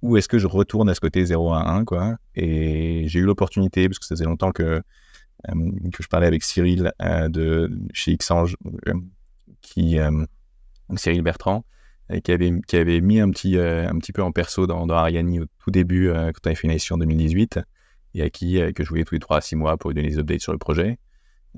[0.02, 2.16] Ou est-ce que je retourne à ce côté 0 à 1 quoi?
[2.34, 4.82] Et j'ai eu l'opportunité, parce que ça faisait longtemps que,
[5.48, 8.56] euh, je parlais avec Cyril de chez Xange,
[9.60, 9.98] qui,
[10.96, 11.64] Cyril Bertrand,
[12.24, 15.40] qui, avait, qui avait mis un petit, un petit peu en perso dans, dans Ariani
[15.40, 17.60] au tout début, quand on avait fait une édition en 2018,
[18.14, 20.08] et à qui que je voyais tous les 3 à 6 mois pour lui donner
[20.08, 20.98] des updates sur le projet.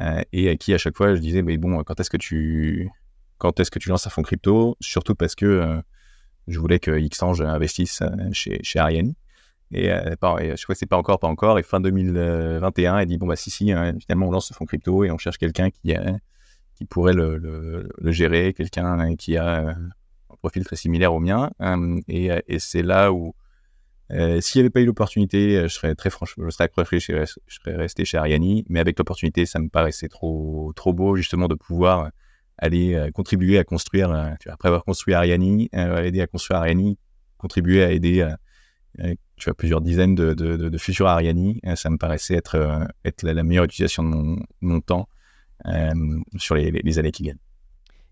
[0.00, 2.90] Euh, et à qui à chaque fois je disais mais bon quand est-ce que tu
[3.38, 4.76] quand est-ce que tu lances un fonds crypto?
[4.80, 5.80] Surtout parce que euh,
[6.48, 9.16] je voulais que Xange investisse euh, chez, chez Ariani
[9.72, 11.59] et, je crois que c'est pas encore pas encore.
[11.59, 14.66] Et fin 2021 elle dit bon bah si si hein, finalement on lance ce fonds
[14.66, 15.94] crypto et on cherche quelqu'un qui
[16.74, 21.50] qui pourrait le, gérer quelqu'un qui a un profil très similaire au mien.
[22.09, 23.35] Et c'est là où
[24.12, 27.55] euh, S'il n'y avait pas eu l'opportunité, euh, je serais très franchement, je serais je
[27.55, 28.64] serais resté chez Ariani.
[28.69, 32.11] Mais avec l'opportunité, ça me paraissait trop, beau justement de pouvoir
[32.59, 36.99] aller euh, contribuer à construire, euh, après avoir construit Ariani, aider à construire Ariani,
[37.38, 38.29] contribuer à aider
[39.37, 41.61] tu plusieurs dizaines de, futurs Ariani.
[41.75, 45.09] ça me paraissait être, être la, meilleure utilisation de mon, mon temps
[46.37, 47.40] sur les, les, années qui viennent.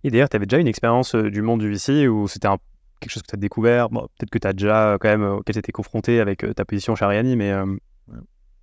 [0.03, 2.59] Et d'ailleurs, tu avais déjà une expérience du monde du VC où c'était un
[3.03, 5.59] quelque chose que tu as découvert Peut-être que tu as déjà quand même, auquel tu
[5.59, 7.51] été confronté avec euh, ta position chez Ariani, mais.
[7.51, 7.67] Euh,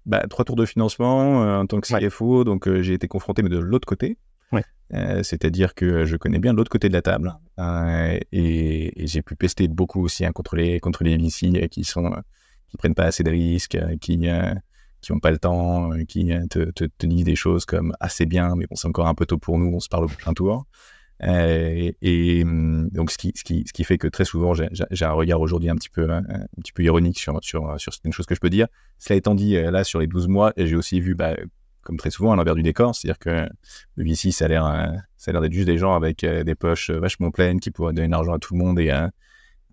[0.06, 3.50] bah, trois tours de financement euh, en tant que CFO, donc j'ai été confronté, mais
[3.50, 4.18] de l'autre côté.
[5.22, 7.38] C'est-à-dire que je connais bien l'autre côté de la table
[8.32, 12.12] et, j'ai pu pester beaucoup aussi hein, contre les contre les VC qui sont
[12.70, 14.28] qui prennent pas assez de risques, qui
[15.02, 18.56] qui ont pas le temps, qui te, te, te, disent des choses comme assez bien,
[18.56, 20.66] mais bon c'est encore un peu tôt pour nous, on se parle au prochain tour.
[21.24, 25.06] Euh, et, hum, donc, ce qui, ce, qui, ce qui fait que très souvent, j'ai
[25.06, 26.24] un regard aujourd'hui un petit peu, un,
[26.62, 28.68] petit peu ironique sur, sur, sur certaines choses que je peux dire.
[28.98, 31.36] Cela étant dit, euh, là, sur les 12 mois, j'ai aussi vu, bah,
[31.82, 32.96] comme très souvent, à l'envers du décor.
[32.96, 33.50] C'est-à-dire que
[33.96, 36.56] le VC, ça a l'air, euh, ça a l'air d'être juste des gens avec des
[36.56, 38.94] poches vachement pleines qui pourraient donner de l'argent à tout le monde et,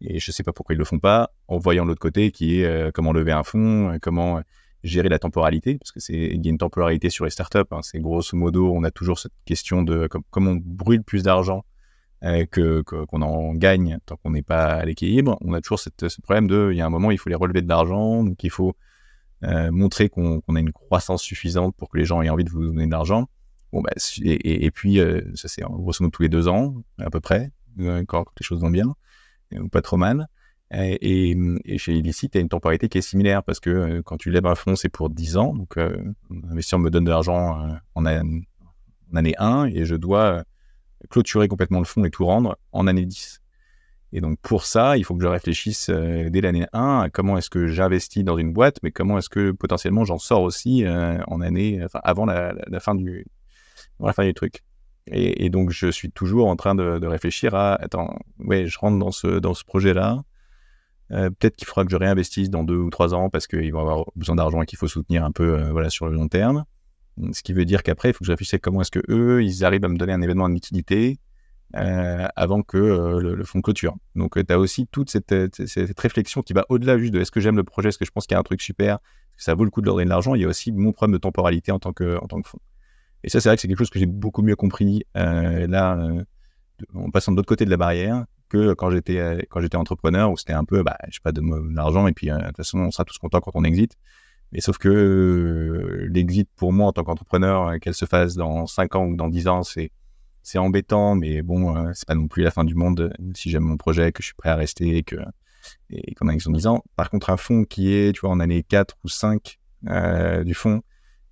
[0.00, 2.92] et je sais pas pourquoi ils le font pas, en voyant l'autre côté qui est
[2.92, 4.42] comment lever un fonds, comment
[4.86, 7.58] gérer la temporalité, parce que c'est il y a une temporalité sur les startups.
[7.70, 11.64] Hein, c'est grosso modo, on a toujours cette question de comment on brûle plus d'argent
[12.24, 15.36] euh, que qu'on en gagne tant qu'on n'est pas à l'équilibre.
[15.42, 15.90] On a toujours ce
[16.22, 18.50] problème de, il y a un moment, il faut les relever de l'argent, donc il
[18.50, 18.74] faut
[19.44, 22.64] euh, montrer qu'on a une croissance suffisante pour que les gens aient envie de vous
[22.64, 23.28] donner de l'argent.
[23.72, 23.90] Bon, bah,
[24.22, 27.50] et, puis, euh, ça c'est grosso modo tous les deux ans, à peu près,
[28.06, 28.94] quand les choses vont bien,
[29.52, 30.28] ou pas trop mal.
[30.72, 34.16] Et, et, chez Illicit, tu as une temporalité qui est similaire parce que euh, quand
[34.16, 35.54] tu lèves un fonds, c'est pour 10 ans.
[35.54, 35.96] Donc, euh,
[36.30, 40.42] l'investisseur me donne de l'argent euh, en, année 1 et je dois
[41.08, 43.40] clôturer complètement le fonds et tout rendre en année 10.
[44.12, 47.50] Et donc, pour ça, il faut que je réfléchisse dès l'année 1 à comment est-ce
[47.50, 51.80] que j'investis dans une boîte, mais comment est-ce que potentiellement j'en sors aussi en année,
[51.84, 53.26] enfin, avant la, fin du,
[54.12, 54.62] fin du truc.
[55.08, 58.78] Et, et, donc, je suis toujours en train de, de réfléchir à, attends, ouais, je
[58.78, 60.22] rentre dans ce, dans ce projet-là
[61.12, 63.80] euh, peut-être qu'il faudra que je réinvestisse dans deux ou trois ans parce qu'ils vont
[63.80, 66.64] avoir besoin d'argent et qu'il faut soutenir un peu euh, voilà, sur le long terme.
[67.32, 69.64] Ce qui veut dire qu'après, il faut que je réfléchisse comment est-ce que eux, ils
[69.64, 71.18] arrivent à me donner un événement de liquidité
[71.74, 73.96] euh, avant que le, fonds clôture.
[74.16, 75.34] Donc, tu as aussi toute cette,
[75.66, 78.10] cette, réflexion qui va au-delà juste de est-ce que j'aime le projet, est-ce que je
[78.10, 79.94] pense qu'il y a un truc super, est-ce que ça vaut le coup de leur
[79.94, 80.34] donner de l'argent.
[80.34, 82.60] Il y a aussi mon problème de temporalité en tant que, en tant que fonds.
[83.24, 85.98] Et ça, c'est vrai que c'est quelque chose que j'ai beaucoup mieux compris là,
[86.94, 90.30] en passant de l'autre côté de la barrière, que quand j'étais euh, quand j'étais entrepreneur
[90.30, 91.42] où c'était un peu bah je sais pas de
[91.74, 93.96] l'argent et puis euh, de toute façon on sera tous contents quand on exit.
[94.52, 98.94] Mais sauf que euh, l'exit pour moi en tant qu'entrepreneur qu'elle se fasse dans 5
[98.94, 99.90] ans ou dans 10 ans c'est
[100.42, 103.76] c'est embêtant mais bon c'est pas non plus la fin du monde si j'aime mon
[103.76, 105.16] projet que je suis prêt à rester et que
[105.90, 106.84] et qu'on a une 10 ans.
[106.94, 109.58] Par contre un fonds qui est tu vois en année 4 ou 5
[110.44, 110.82] du fonds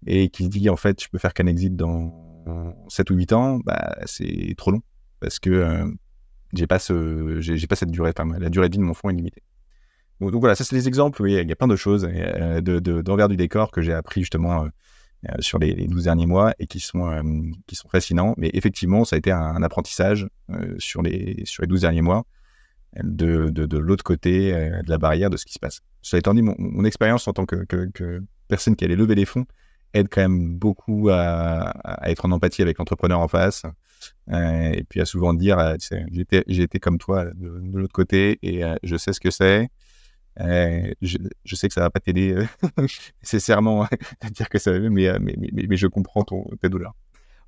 [0.06, 2.12] et qui dit en fait je peux faire qu'un exit dans
[2.88, 4.82] 7 ou 8 ans bah c'est trop long.
[5.20, 5.94] Parce que
[6.54, 9.10] j'ai pas ce, j'ai pas cette durée, enfin, la durée de vie de mon fonds
[9.10, 9.42] est limitée.
[10.20, 11.28] Donc, voilà, ça c'est des exemples.
[11.28, 14.64] Il y a plein de choses euh, de, d'envers du décor que j'ai appris justement
[14.64, 14.68] euh,
[15.28, 18.34] euh, sur les, les 12 derniers mois et qui sont, qui sont fascinants.
[18.38, 20.28] Mais effectivement, ça a été un, apprentissage
[20.78, 22.24] sur, les, sur les 12 derniers mois
[23.02, 25.80] de, de, de l'autre côté de la barrière de ce qui se passe.
[26.02, 27.66] Cela étant dit, mon, expérience en tant que,
[28.48, 29.46] personne qui allait lever des fonds
[29.94, 31.72] aide quand même beaucoup à,
[32.04, 33.70] être en empathie avec l'entrepreneur en face, euh,
[34.30, 35.76] et puis à souvent dire, euh,
[36.46, 39.68] j'ai été comme toi de, l'autre côté et euh, je sais ce que c'est.
[40.38, 42.36] Je, sais que ça va pas t'aider
[43.22, 43.84] nécessairement
[44.20, 45.36] à dire que ça va, mais, mais,
[45.68, 46.94] mais, je comprends ton, tes douleurs.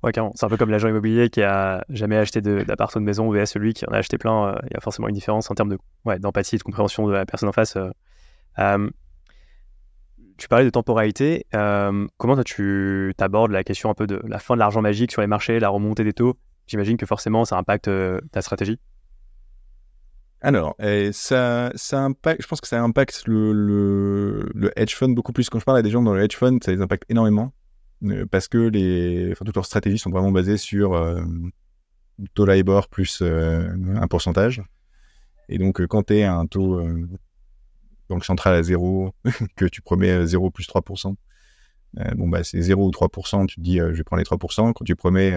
[0.03, 0.11] Ouais.
[0.13, 3.73] C'est un peu comme l'agent immobilier qui a jamais acheté d'appart de maison, vs celui
[3.73, 4.55] qui en a acheté plein.
[4.63, 7.49] Il y a forcément une différence en termes de ouais, de compréhension de la personne
[7.49, 7.77] en face.
[10.37, 11.47] tu parlais de temporalité.
[11.51, 15.21] comment toi, tu abordes la question un peu de la fin de l'argent magique sur
[15.21, 16.37] les marchés, la remontée des taux?
[16.67, 18.77] J'imagine que forcément, ça impacte euh, ta stratégie.
[20.41, 20.75] Alors,
[21.13, 25.49] ça, impacte, je pense que ça impacte le, hedge fund beaucoup plus.
[25.49, 27.53] Quand je parle à des gens dans le hedge fund, ça les impacte énormément
[28.03, 31.23] euh, parce que les, toutes leurs stratégies sont vraiment basées sur euh,
[32.35, 34.61] taux LIBOR plus un pourcentage.
[35.49, 36.85] Et donc, quand tu es à un taux
[38.09, 39.11] banque centrale à zéro,
[39.55, 41.15] que tu promets 0 plus 3%,
[42.15, 44.73] bon, bah, c'est 0 ou 3%, tu te dis, je vais prendre les 3%.
[44.73, 45.33] Quand tu promets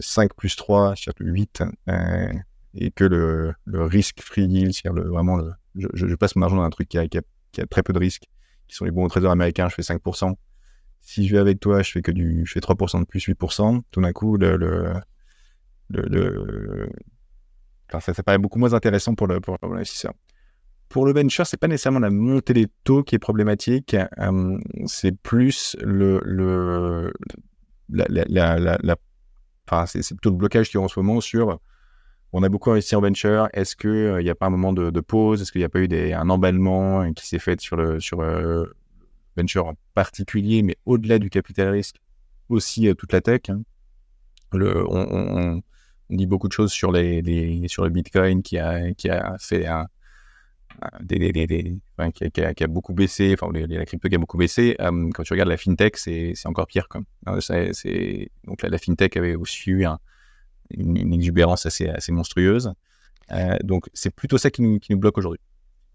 [0.00, 2.32] 5 plus 3, sur 8, euh,
[2.74, 6.42] et que le, le risque free yield, c'est-à-dire le, vraiment, le, je, je, passe mon
[6.42, 8.24] argent dans un truc qui a, qui a, qui a très peu de risques,
[8.66, 10.34] qui sont les bons trésors américains, je fais 5%.
[11.00, 13.80] Si je vais avec toi, je fais que du, je fais 3% de plus 8%,
[13.90, 14.56] tout d'un coup, le,
[15.88, 16.88] le,
[17.88, 20.12] enfin, ça, ça paraît beaucoup moins intéressant pour l'investisseur.
[20.88, 25.12] Pour le venture, c'est pas nécessairement la montée des taux qui est problématique, euh, c'est
[25.12, 27.12] plus le, le
[27.90, 28.96] la, la, la, la,
[29.70, 31.58] Enfin, c'est plutôt le blocage qu'il y a en ce moment sur.
[32.32, 33.48] On a beaucoup investi en venture.
[33.52, 35.42] Est-ce qu'il euh, n'y a pas un moment de, pause?
[35.42, 38.64] Est-ce qu'il n'y a pas eu un emballement qui s'est fait sur le sur euh,
[39.36, 41.96] venture en particulier, mais au-delà du capital risque,
[42.48, 43.42] aussi euh, toute la tech.
[43.48, 43.62] Hein?
[44.52, 45.60] On,
[46.10, 49.86] dit beaucoup de choses sur les, sur le Bitcoin qui a qui a fait un,
[52.14, 54.76] qui, a, beaucoup baissé, enfin la crypto qui a beaucoup baissé.
[54.80, 56.88] Euh, quand tu regardes la fintech, c'est encore pire.
[57.40, 59.98] C'est donc la, fintech avait aussi eu un,
[60.70, 62.72] une, exubérance assez, monstrueuse.
[63.32, 65.40] Euh, donc c'est plutôt ça qui nous, bloque aujourd'hui.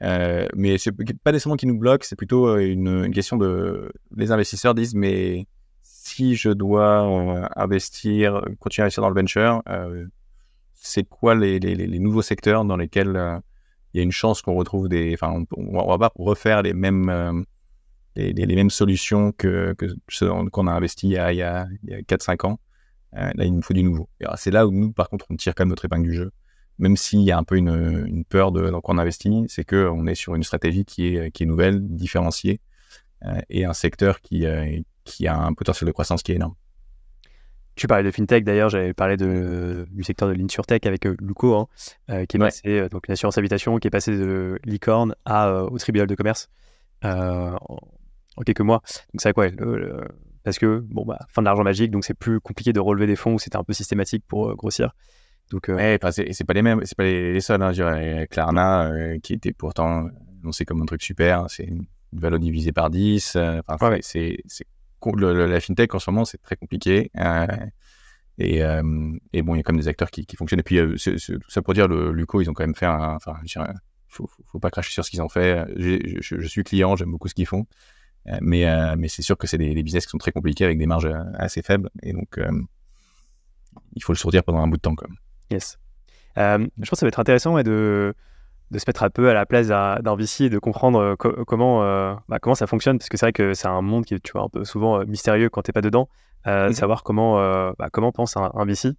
[0.01, 4.75] Euh, mais c'est pas nécessairement qui nous bloque, c'est plutôt une, question de les investisseurs
[4.75, 5.47] disent mais
[5.81, 9.63] si je dois investir, continuer à investir dans le venture,
[10.73, 13.41] c'est quoi les, nouveaux secteurs dans lesquels
[13.93, 15.13] il y a une chance qu'on retrouve des.
[15.13, 17.45] Enfin, on, on, va pas refaire les mêmes,
[18.15, 19.75] les, les, mêmes solutions que,
[20.51, 21.67] qu'on a investi il y a, a, a
[22.07, 22.59] 4-5 ans.
[23.13, 24.09] là, il nous faut du nouveau.
[24.35, 26.31] C'est là où nous, par contre, on tire quand même notre épingle du jeu
[26.79, 30.07] même s'il y a un peu une, peur de, dans quoi on investit, c'est qu'on
[30.07, 32.61] est sur une stratégie qui est, qui est nouvelle, différenciée,
[33.25, 36.55] euh, et un secteur qui, euh, qui a un potentiel de croissance qui est énorme.
[37.75, 41.55] Tu parlais de fintech d'ailleurs, j'avais parlé de, du secteur de l'insurtech avec euh, Luco,
[41.55, 41.67] hein,
[42.11, 45.47] euh, qui est passé, euh, donc une assurance habitation, qui est passé de licorne à,
[45.47, 46.49] euh, au tribunal de commerce
[47.03, 47.57] en,
[48.37, 48.81] en, quelques mois.
[49.13, 49.47] Donc c'est quoi
[50.43, 53.15] Parce que, bon, bah, fin de l'argent magique, donc c'est plus compliqué de relever des
[53.15, 54.93] fonds où c'était un peu systématique pour grossir.
[55.51, 57.61] Donc, ouais, c'est pas les mêmes, c'est pas les, les seuls.
[57.61, 60.07] Hein, je dirais Klarna, qui était pourtant
[60.41, 63.35] annoncé comme un truc super, c'est une valeur divisée par 10.
[63.67, 64.37] Enfin, c'est
[65.11, 67.11] la fintech en ce moment, c'est très compliqué.
[67.17, 67.47] Euh,
[68.37, 70.59] et, euh, et, bon, il y a quand même des acteurs qui, fonctionnent.
[70.59, 73.15] Et puis, euh, tout ça pour dire, le Luco, ils ont quand même fait un.
[73.15, 73.51] Enfin, il
[74.07, 75.65] faut, faut, pas cracher sur ce qu'ils ont fait.
[75.75, 77.65] Je, je, je, suis client, j'aime beaucoup ce qu'ils font.
[78.41, 80.87] mais mais c'est sûr que c'est des, des, business qui sont très compliqués avec des
[80.87, 81.89] marges assez faibles.
[82.01, 82.39] Et donc,
[83.93, 84.95] il faut le sortir pendant un bout de temps.
[84.95, 85.17] Quand même.
[85.51, 85.77] Yes.
[86.35, 88.13] je pense que ça va être intéressant ouais, de
[88.73, 91.31] de se mettre un peu à la place d'un VC et de comprendre euh, co
[91.45, 94.15] comment, euh, bah, comment ça fonctionne, parce que c'est vrai que c'est un monde qui
[94.15, 96.09] est tu vois, un peu souvent euh, mystérieux quand tu n'es pas dedans,
[96.47, 96.73] euh, mmh.
[96.73, 98.89] savoir comment, euh, bah, comment pense un, un VC.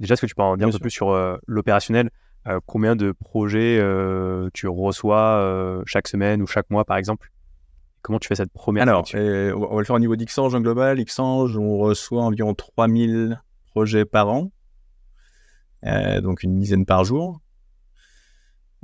[0.00, 2.10] déjà, est-ce que tu peux en dire Bien un peu plus sur l'opérationnel?
[2.66, 3.82] Combien de projets
[4.52, 7.30] tu reçois chaque semaine ou chaque mois, par exemple?
[8.02, 11.02] Comment tu fais cette première Alors, on va le faire au niveau d'Xange en global.
[11.02, 14.50] Xange, on reçoit environ 3000 projets par an,
[16.22, 17.40] donc une dizaine par jour.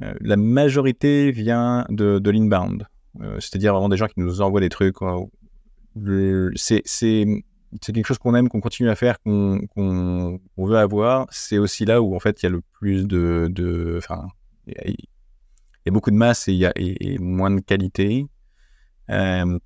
[0.02, 2.86] Euh, la majorité vient de, de l'inbound,
[3.20, 4.96] euh, c'est-à-dire vraiment des gens qui nous envoient des trucs.
[6.54, 6.82] C'est
[7.80, 11.26] quelque chose qu'on aime, qu'on continue à faire, qu'on qu veut avoir.
[11.30, 14.00] C'est aussi là où en fait il y a le plus de, de
[14.66, 18.26] il y a beaucoup de masse et il y a et, moins de qualité.
[19.10, 19.58] Euh,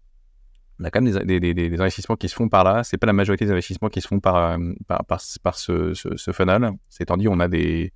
[0.80, 2.82] on a quand même des, des, des, investissements qui se font par là.
[2.82, 5.94] C'est pas la majorité des investissements qui se font par, euh, par, par, par ce,
[5.94, 6.70] ce, ce funnel.
[6.88, 7.92] C'est étant dit, on a des,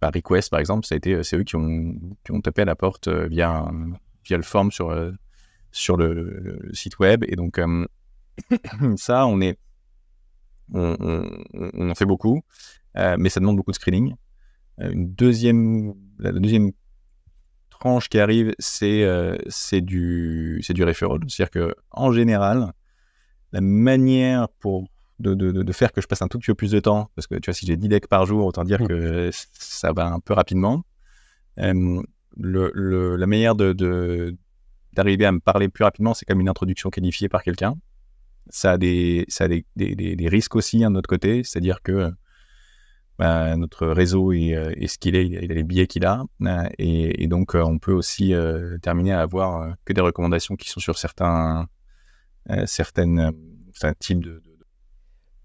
[0.00, 2.64] par Request, par exemple, ça a été, c'est eux qui ont, qui ont tapé à
[2.64, 3.70] la porte euh, via,
[4.24, 5.12] via le form sur, euh,
[5.72, 7.24] sur le, site web.
[7.26, 7.86] Et donc, euh,
[8.96, 9.58] ça, on est,
[10.72, 10.96] on,
[11.74, 12.42] on, en fait beaucoup,
[12.96, 14.14] euh, mais ça demande beaucoup de screening.
[14.78, 16.70] Une deuxième, la deuxième
[17.70, 21.20] tranche qui arrive, c'est euh, c'est du, du referral.
[21.26, 22.72] C'est-à-dire que en général,
[23.52, 24.88] la manière pour
[25.20, 27.26] de, de, de, faire que je passe un tout petit peu plus de temps, parce
[27.26, 30.20] que tu vois, si j'ai 10 decks par jour, autant dire que ça va un
[30.20, 30.84] peu rapidement.
[31.58, 32.02] Euh,
[32.36, 34.36] le, le, la manière de,
[34.92, 37.74] d'arriver à me parler plus rapidement, c'est comme une introduction qualifiée par quelqu'un.
[38.48, 41.82] Ça a des, ça a des, des, des risques aussi hein, de notre côté, c'est-à-dire
[41.82, 42.10] que
[43.18, 46.24] bah, notre réseau est, est ce qu'il est, il a les billets qu'il a,
[46.78, 50.78] et, et, donc on peut aussi euh, terminer à avoir que des recommandations qui sont
[50.78, 51.68] sur certains,
[52.50, 53.32] euh, certaines,
[53.72, 54.40] certains types de,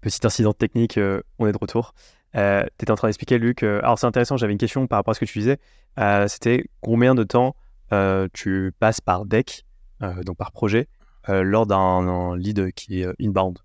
[0.04, 1.94] Petit incident technique, euh, on est de retour.
[2.36, 3.62] Euh, tu étais en train d'expliquer, Luc.
[3.62, 5.58] Euh, alors, c'est intéressant, j'avais une question par rapport à ce que tu disais.
[5.98, 7.56] Euh, c'était combien de temps
[8.34, 9.64] tu passes par deck,
[10.00, 10.88] donc par projet,
[11.28, 13.60] lors d'un lead qui est inbound?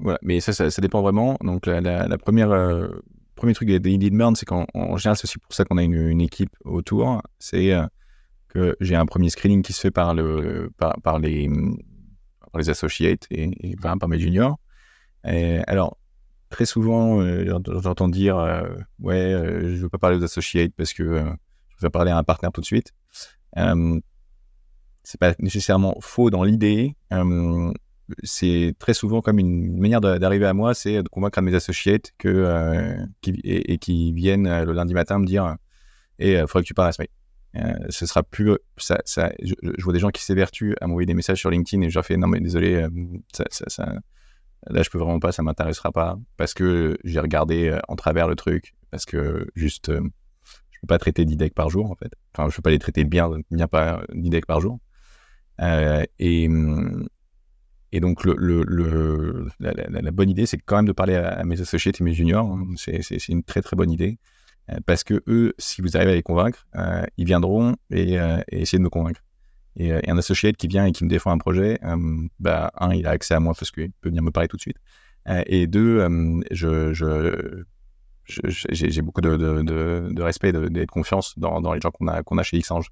[0.00, 1.38] Voilà, mais ça, ça, dépend vraiment.
[1.40, 2.48] Donc, la, la, première.
[3.36, 6.20] premier truc des lead inbound, c'est qu'en général, c'est aussi pour ça qu'on a une,
[6.20, 7.22] équipe autour.
[7.38, 7.72] C'est
[8.48, 11.48] que j'ai un premier screening qui se fait par, le, par, les,
[12.56, 14.58] les associates et par mes juniors.
[15.24, 15.98] Alors,
[16.50, 17.44] très souvent, euh,
[17.82, 18.62] j'entends dire euh,
[19.00, 21.24] Ouais, euh, je veux pas parler aux associates parce que
[21.76, 22.92] je veux parler à un partenaire tout de suite.
[25.04, 26.96] c'est pas nécessairement faux dans l'idée.
[28.22, 32.12] c'est très souvent comme une manière d'arriver à moi, c'est de convaincre de mes associates
[32.18, 35.56] que, qui, et, et, qui viennent le lundi matin me dire
[36.18, 37.10] Et il faudrait que tu parles à ce mec.
[37.90, 41.82] Ce sera plus je, vois des gens qui s'évertuent à m'envoyer des messages sur LinkedIn
[41.82, 42.86] et je leur fais non mais désolé
[43.32, 43.92] ça
[44.66, 48.28] Là, je peux vraiment pas, ça m'intéressera pas parce que j'ai regardé euh, en travers
[48.28, 50.00] le truc, parce que juste, euh,
[50.70, 52.12] je peux pas traiter 10 decks par jour en fait.
[52.34, 54.80] Enfin, je peux pas les traiter bien, bien pas 10 decks par jour.
[55.60, 56.48] Euh, et,
[57.92, 61.92] et donc, le, le, la, bonne idée, c'est quand même de parler à, mes associés
[61.98, 62.46] et mes juniors.
[62.46, 62.66] Hein.
[62.76, 64.18] C'est une très très bonne idée
[64.86, 68.60] parce que eux, si vous arrivez à les convaincre, euh, ils viendront et, euh, et
[68.60, 69.22] essayer de me convaincre.
[69.78, 72.92] Et, euh, un associé qui vient et qui me défend un projet, euh, bah, un,
[72.92, 74.76] il a accès à moi parce qu'il peut venir me parler tout de suite.
[75.28, 76.06] Euh, et deux,
[76.50, 77.64] je,
[78.26, 82.38] j'ai beaucoup de, de, respect et de, confiance dans, dans les gens qu'on a, qu'on
[82.38, 82.88] a chez Xange.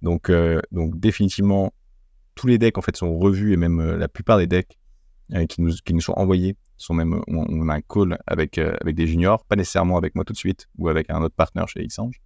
[0.00, 0.30] Donc,
[0.70, 1.72] donc, définitivement,
[2.34, 4.78] tous les decks en fait sont revus et même la plupart des decks
[5.48, 6.56] qui, nous, qui nous sont envoyés.
[6.78, 10.32] Sont même, on, a un call avec, avec des juniors, pas nécessairement avec moi tout
[10.32, 12.20] de suite ou avec un autre partenaire chez Xange.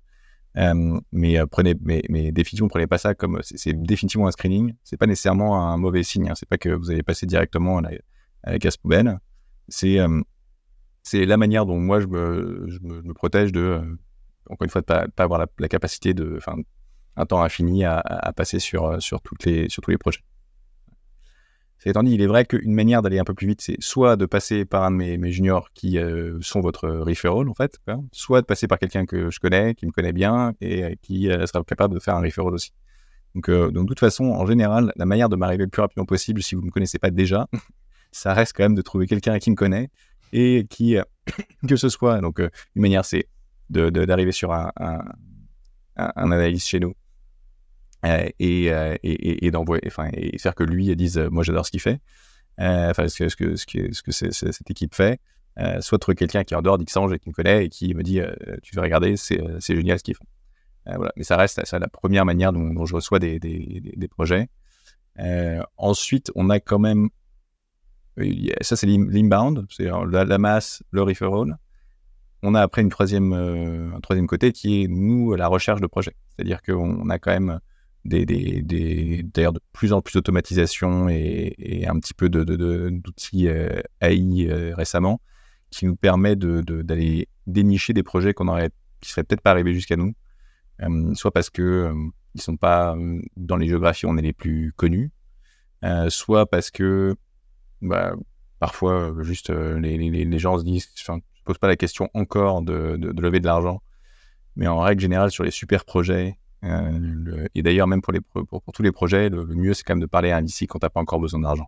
[1.13, 4.75] Mais prenez, mais, définitivement, prenez pas ça comme c'est définitivement un screening.
[4.85, 6.29] C'est pas nécessairement un mauvais signe.
[6.31, 6.35] Hein.
[6.35, 7.91] C'est pas que vous allez passer directement à la,
[8.45, 9.19] la casse poubelle.
[9.69, 9.99] C'est
[11.07, 13.99] c'est la manière dont moi je me, protège de, euh,
[14.51, 16.41] encore une fois, de pas, pas avoir la, capacité de,
[17.15, 20.23] un temps infini à, à, passer sur, euh, sur, toutes les, sur tous les projets.
[21.79, 24.17] C'est étant dit, il est vrai qu'une manière d'aller un peu plus vite, c'est soit
[24.17, 27.79] de passer par un de mes, juniors qui euh, sont votre referral, en fait,
[28.13, 31.63] soit de passer par quelqu'un que je connais, qui me connaît bien et qui sera
[31.65, 32.73] capable de faire un referral aussi.
[33.35, 36.55] Donc, de toute façon, en général, la manière de m'arriver le plus rapidement possible, si
[36.55, 37.47] vous ne me connaissez pas déjà,
[38.11, 39.91] ça reste quand même de trouver quelqu'un qui me connaît
[40.33, 41.03] et qui, euh,
[41.69, 43.29] que ce soit, donc euh, une manière, c'est
[43.69, 45.03] d'arriver sur un, un,
[46.15, 46.95] analyste chez nous
[48.07, 48.29] euh,
[49.03, 52.01] et, et, d'envoyer, enfin, et faire que lui dise, moi j'adore ce qu'il fait,
[52.59, 55.21] enfin, ce que, ce que, ce que, ce que cette équipe fait.
[55.81, 58.03] soit trouver quelqu'un qui est en dehors d'Xange et qui me connaît et qui me
[58.03, 58.21] dit
[58.63, 60.27] tu veux regarder, c'est génial ce qu'ils font.
[60.87, 61.13] voilà.
[61.17, 64.49] Mais ça reste ça, la première manière dont, je reçois des, des, projets.
[65.77, 67.09] ensuite, on a quand même
[68.63, 71.59] ça, c'est l'inbound, c'est la, masse, le referral.
[72.43, 75.87] On a après une troisième, euh, un troisième côté qui est, nous, la recherche de
[75.87, 76.15] projets.
[76.31, 77.61] C'est-à-dire qu'on a quand même
[78.07, 83.81] des, des, des d'ailleurs de plus en plus d'automatisation et, un petit peu d'outils euh,
[84.01, 85.21] AI euh, récemment
[85.71, 89.97] qui nous permet d'aller dénicher des projets qu'on aurait, qui seraient peut-être pas arrivés jusqu'à
[89.97, 90.15] nous,
[91.15, 91.93] soit parce que
[92.35, 92.97] ils sont pas
[93.37, 95.11] dans les géographies où on est les plus connus,
[96.09, 97.17] soit parce que
[97.83, 98.15] bah,
[98.59, 102.63] parfois, euh, juste, euh, les, gens se disent, enfin, je pose pas la question encore
[102.63, 103.83] de, de, lever de l'argent,
[104.57, 108.13] mais en règle générale, sur les super projets, euh, et d'ailleurs, même pour,
[108.73, 110.89] tous les projets, le, mieux, c'est quand même de parler à un VC quand t'as
[110.89, 111.67] pas encore besoin d'argent.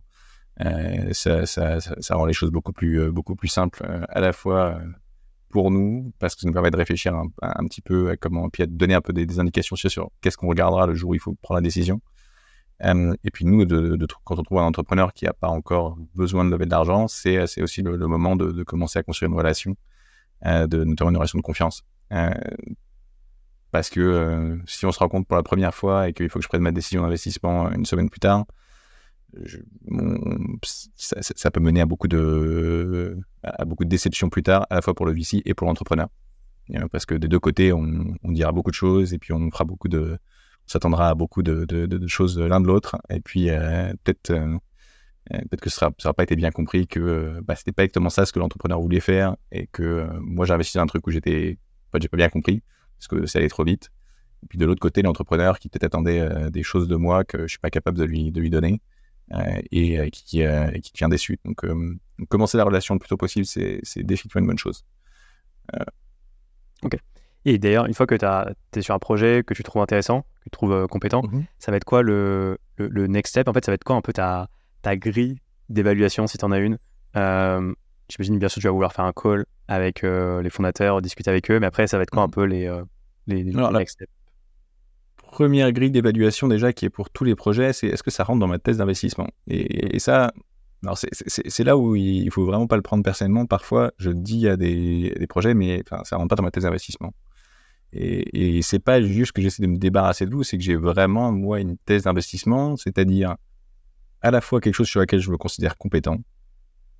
[0.61, 3.01] Euh, ça, rend les choses beaucoup plus,
[3.37, 4.79] plus simples, à la fois
[5.49, 8.63] pour nous, parce que ça nous permet de réfléchir un, petit peu à comment, puis
[8.63, 11.35] à donner un peu des, indications sur, qu'est-ce qu'on regardera le jour où il faut
[11.41, 12.01] prendre la décision.
[12.85, 13.65] Euh, et puis nous,
[14.23, 17.61] quand on trouve un entrepreneur qui n'a pas encore besoin de lever de l'argent, c'est
[17.61, 19.75] aussi le, moment de, commencer à construire une relation,
[20.45, 21.83] euh, de, notamment une relation de confiance.
[22.13, 22.31] Euh,
[23.71, 26.39] parce que euh, si on se rend compte pour la première fois et qu'il faut
[26.39, 28.45] que je prenne ma décision d'investissement une semaine plus tard,
[30.95, 33.15] ça, peut mener à beaucoup de
[33.81, 36.09] déceptions plus tard, à la fois pour le VC et pour l'entrepreneur.
[36.91, 39.87] Parce que des deux côtés, on, dira beaucoup de choses et puis on fera beaucoup
[39.87, 40.17] de
[40.67, 42.97] s'attendra à beaucoup de, choses l'un de l'autre.
[43.09, 44.57] Et puis, euh, peut-être euh,
[45.33, 48.25] euh, peut-être que ça n'aura pas été bien compris que bah, c'était pas exactement ça
[48.25, 51.59] ce que l'entrepreneur voulait faire et que moi j'ai investi dans un truc où j'étais,
[51.99, 52.63] j'ai pas bien compris
[52.99, 53.89] parce que ça allait trop vite.
[54.43, 57.47] Et puis de l'autre côté, l'entrepreneur qui peut-être attendait des choses de moi que je
[57.47, 58.81] suis pas capable de lui, de lui donner
[59.71, 61.39] et qui, qui devient déçu.
[61.43, 61.65] Donc,
[62.29, 64.85] commencer la relation le plus tôt possible, c'est définitivement une bonne chose.
[66.83, 66.97] Ok.
[67.45, 70.45] Et d'ailleurs, une fois que tu es sur un projet que tu trouves intéressant, que
[70.45, 73.47] tu trouves euh, compétent, mmh ça va être quoi le, le, next step?
[73.47, 74.49] En fait, ça va être quoi un peu ta,
[74.81, 75.39] ta grille
[75.69, 76.77] d'évaluation si tu en as une?
[77.15, 77.73] Euh,
[78.09, 81.49] J'imagine bien sûr tu vas vouloir faire un call avec euh, les fondateurs, discuter avec
[81.51, 82.69] eux, mais après, ça va être quoi un mmh peu les,
[83.27, 84.11] les, next steps?
[85.17, 88.39] Première grille d'évaluation déjà qui est pour tous les projets, c'est est-ce que ça rentre
[88.39, 89.27] dans ma thèse d'investissement?
[89.47, 90.33] Et, ça,
[90.83, 93.45] alors c'est là où il faut vraiment pas le prendre personnellement.
[93.45, 97.13] Parfois, je dis à des, des projets, mais ça rentre pas dans ma thèse d'investissement.
[97.93, 100.75] Et, et c'est pas juste que j'essaie de me débarrasser de vous, c'est que j'ai
[100.75, 103.35] vraiment, moi, une thèse d'investissement, c'est-à-dire
[104.21, 106.17] à la fois quelque chose sur laquelle je me considère compétent.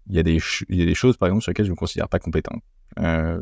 [0.09, 0.39] Il y a des,
[0.69, 2.55] il y a des choses, par exemple, sur lesquelles je me considère pas compétent.
[2.99, 3.41] Euh,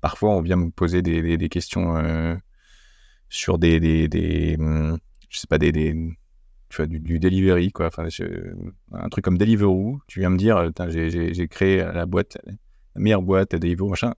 [0.00, 2.34] parfois, on vient me poser des, des, questions euh,
[3.28, 4.98] sur des, des, hum,
[5.28, 7.86] je sais pas, des, tu vois, du, du, delivery, quoi.
[7.86, 8.06] Enfin,
[8.92, 10.00] un truc comme Deliveroo.
[10.08, 12.38] Tu viens me dire, j'ai créé la boîte,
[12.96, 14.14] meilleure boîte Deliveroo, machin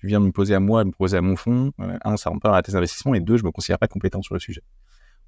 [0.00, 2.40] tu viens me poser à moi, me poser à mon fond, euh, un, ça rentre
[2.40, 4.62] pas à tes investissements, et deux, je me considère pas compétent sur le sujet.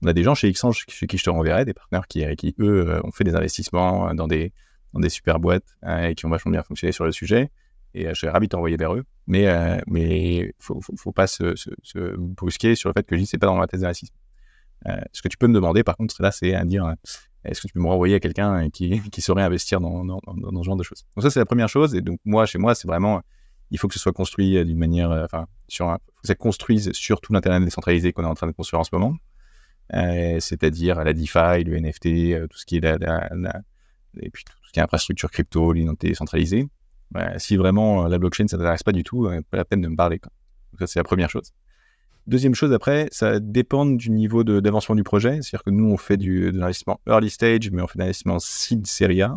[0.02, 2.54] On a des gens chez Xange chez qui je te renverrai, des partenaires qui, qui
[2.58, 4.52] eux, euh, ont fait des investissements euh, dans des,
[4.92, 7.50] dans des super boîtes et qui ont vachement bien fonctionné sur le sujet.
[7.94, 9.04] Et je serais ravi de t'envoyer vers eux.
[9.26, 9.46] Mais,
[9.86, 11.54] mais faut, faut, faut pas se,
[12.16, 14.18] brusquer sur le fait que je dis c'est pas dans ma thèse d'investissement.
[15.12, 16.94] ce que tu peux me demander, par contre, là, c'est à dire
[17.44, 20.76] est-ce que tu peux me renvoyer à quelqu'un qui, saurait investir dans, dans, ce genre
[20.76, 21.04] de choses?
[21.16, 21.94] Donc ça, c'est la première chose.
[21.94, 23.22] Et donc moi, chez moi, c'est vraiment
[23.72, 26.34] il faut que ce soit construit euh, d'une manière, euh, enfin, sur un, que ça
[26.34, 29.16] construise sur tout l'Internet décentralisé qu'on est en train de construire en ce moment,
[29.94, 33.62] euh, c'est-à-dire la DeFi, le NFT, tout ce qui est la,
[34.20, 36.68] et puis tout ce qui est infrastructure crypto, l'identité décentralisée.
[37.38, 40.20] si vraiment la blockchain, ça t'intéresse pas du tout, pas la peine de me parler.
[40.78, 41.52] Ça, c'est la première chose.
[42.26, 45.42] Deuxième chose après, ça dépend du niveau d'avancement du projet.
[45.42, 48.38] C'est-à-dire que nous, on fait du, de l'investissement early stage, mais on fait de l'investissement
[48.38, 49.34] seed série A.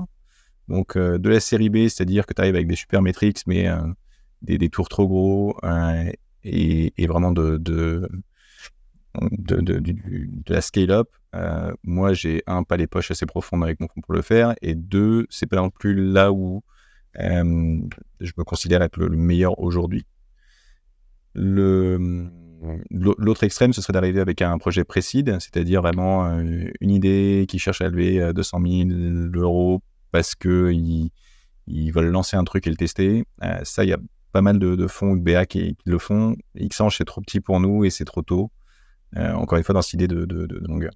[0.68, 3.68] Donc de la série B, c'est-à-dire que tu arrives avec des super métriques, mais
[4.42, 5.58] des, tours trop gros
[6.44, 8.08] et, vraiment de
[10.48, 11.10] la scale-up.
[11.84, 14.76] Moi, j'ai un, pas les poches assez profondes avec mon fonds pour le faire, et
[14.76, 16.64] deux, c'est pas non plus là où
[17.18, 20.06] je me considère être le meilleur aujourd'hui.
[22.90, 27.60] L'autre extrême, ce serait d'arriver avec un projet précide, c'est-à-dire vraiment euh, une idée qui
[27.60, 28.86] cherche à lever 200 euh,
[29.32, 29.82] 000 euros
[30.12, 31.10] parce qu'ils
[31.68, 33.26] ils veulent lancer un truc et le tester.
[33.44, 33.98] Euh, ça, il y a
[34.32, 36.36] pas mal de, fonds ou de BA qui, le font.
[36.56, 38.52] Xange, c'est trop petit pour nous et c'est trop tôt.
[39.16, 40.92] encore une fois, dans cette idée de, longueur.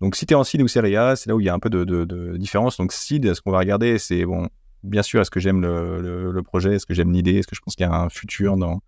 [0.00, 1.58] Donc, si tu es en seed ou série c'est là où il y a un
[1.58, 2.76] peu de, différence.
[2.76, 4.48] Donc, seed, ce qu'on va regarder, c'est bon,
[4.82, 7.74] bien sûr, est-ce que j'aime le, projet, est-ce que j'aime l'idée, est-ce que je pense
[7.76, 8.80] qu'il y a un futur dans,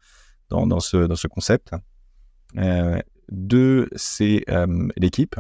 [0.50, 1.72] dans, ce, dans ce concept?
[2.56, 2.98] Euh,
[3.30, 5.36] deux, c'est euh, l'équipe.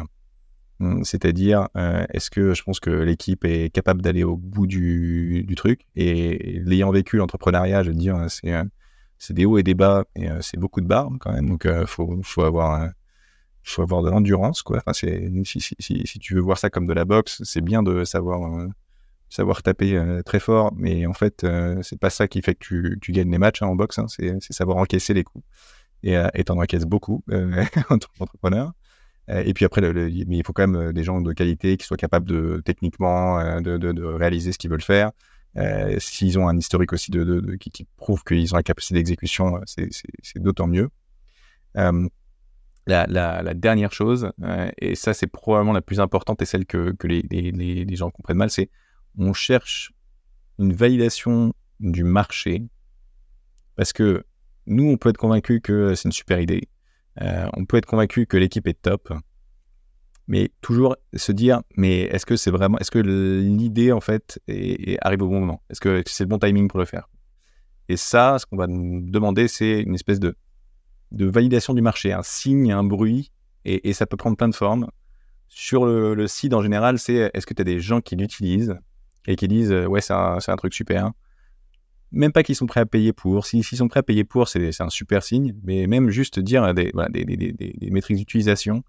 [0.80, 5.44] Hum, c'est-à-dire, euh, est-ce que je pense que l'équipe est capable d'aller au bout du,
[5.56, 5.80] truc?
[5.96, 10.58] Et l'ayant vécu l'entrepreneuriat, je veux dire, c'est, des hauts et des bas, et c'est
[10.58, 11.48] beaucoup de bas quand même.
[11.48, 12.90] Donc, il faut, faut, avoir,
[13.64, 14.62] faut avoir de l'endurance.
[14.62, 14.78] Quoi.
[14.78, 18.04] Enfin, c'est, si, si, tu veux voir ça comme de la boxe, c'est bien de
[18.04, 18.66] savoir,
[19.28, 21.46] savoir taper très fort, mais en fait,
[21.82, 23.98] c'est pas ça qui fait que tu, gagnes les matchs hein, en boxe.
[23.98, 24.06] Hein.
[24.08, 25.44] c'est, savoir encaisser les coups
[26.02, 28.72] et, euh, et t'en encaisses beaucoup euh, en tant qu'entrepreneur.
[29.30, 31.86] Euh, et puis après, le, mais il faut quand même des gens de qualité qui
[31.86, 35.10] soient capables de techniquement de, réaliser ce qu'ils veulent faire.
[35.56, 39.90] Euh, S'ils ont un historique aussi de, qui, prouve qu'ils ont la capacité d'exécution, c'est
[40.36, 40.88] d'autant mieux.
[42.88, 47.96] La, dernière chose, euh, et ça c'est probablement la plus importante et celle que, les,
[47.96, 48.70] gens comprennent mal, c'est
[49.18, 49.92] on cherche
[50.58, 52.62] une validation du marché
[53.76, 54.24] parce que
[54.66, 56.68] nous, on peut être convaincu que c'est une super idée.
[57.20, 59.12] Euh, on peut être convaincu que l'équipe est top.
[60.26, 64.40] Mais toujours se dire, mais est-ce que c'est vraiment, est-ce que l'idée en fait
[65.00, 65.62] arrive au bon moment?
[65.70, 67.08] Est-ce que c'est le bon timing pour le faire?
[67.88, 70.36] Et ça, ce qu'on va nous demander, c'est une espèce de,
[71.12, 73.32] de validation du marché, un signe, un bruit,
[73.64, 74.88] et, ça peut prendre plein de formes.
[75.48, 78.76] Sur le, site en général, c'est est-ce que tu as des gens qui l'utilisent
[79.26, 81.10] et qui disent ouais, c'est un, truc super?
[82.12, 83.44] Même pas qu'ils sont prêts à payer pour.
[83.44, 85.54] S'ils sont prêts à payer pour, c'est un super signe.
[85.64, 86.92] Mais même juste dire des,
[87.90, 88.82] métriques d'utilisation,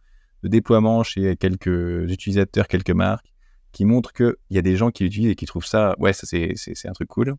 [0.44, 3.34] de déploiement chez quelques utilisateurs, quelques marques,
[3.72, 6.88] qui montrent qu'il y a des gens qui l'utilisent et qui trouvent ça, ouais, c'est
[6.88, 7.36] un truc cool.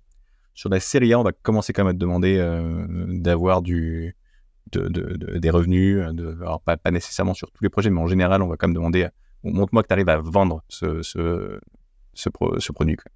[0.54, 4.14] Sur la série A, on va commencer quand même à te demander euh, d'avoir du
[4.72, 5.98] de, de, des revenus.
[6.12, 8.68] De, alors pas, pas, nécessairement sur tous les projets, mais en général, on va quand
[8.68, 9.08] même demander,
[9.42, 11.58] montre-moi que tu arrives à vendre ce, ce,
[12.14, 12.96] ce, ce produit.
[12.96, 13.10] Quoi.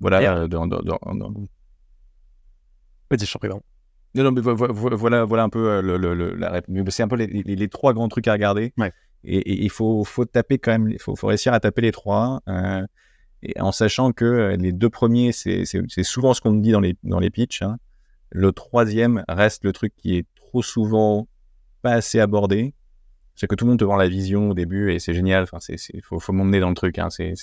[0.00, 0.36] Voilà.
[0.36, 1.32] Euh, dans, dans, dans...
[3.10, 6.60] Vas-y, je t'en prie, Non, non, mais voilà, voilà un peu euh, le, le, la
[6.88, 8.72] C'est un peu les, les, trois grands trucs à regarder.
[8.76, 8.92] Ouais.
[9.24, 12.40] Et, il faut, faut taper quand même, il faut, faut, réussir à taper les trois.
[12.48, 12.86] Euh,
[13.42, 15.64] et en sachant que euh, les deux premiers, c'est
[16.02, 17.62] souvent ce qu'on me dit dans les, dans les pitchs.
[17.62, 17.78] Hein.
[18.30, 21.28] Le troisième reste le truc qui est trop souvent
[21.82, 22.74] pas assez abordé.
[23.34, 25.44] C'est que tout le monde te vend la vision au début et c'est génial.
[25.44, 26.98] Enfin, c'est, faut, faut m'emmener dans le truc.
[26.98, 27.08] Hein.
[27.10, 27.34] C'est,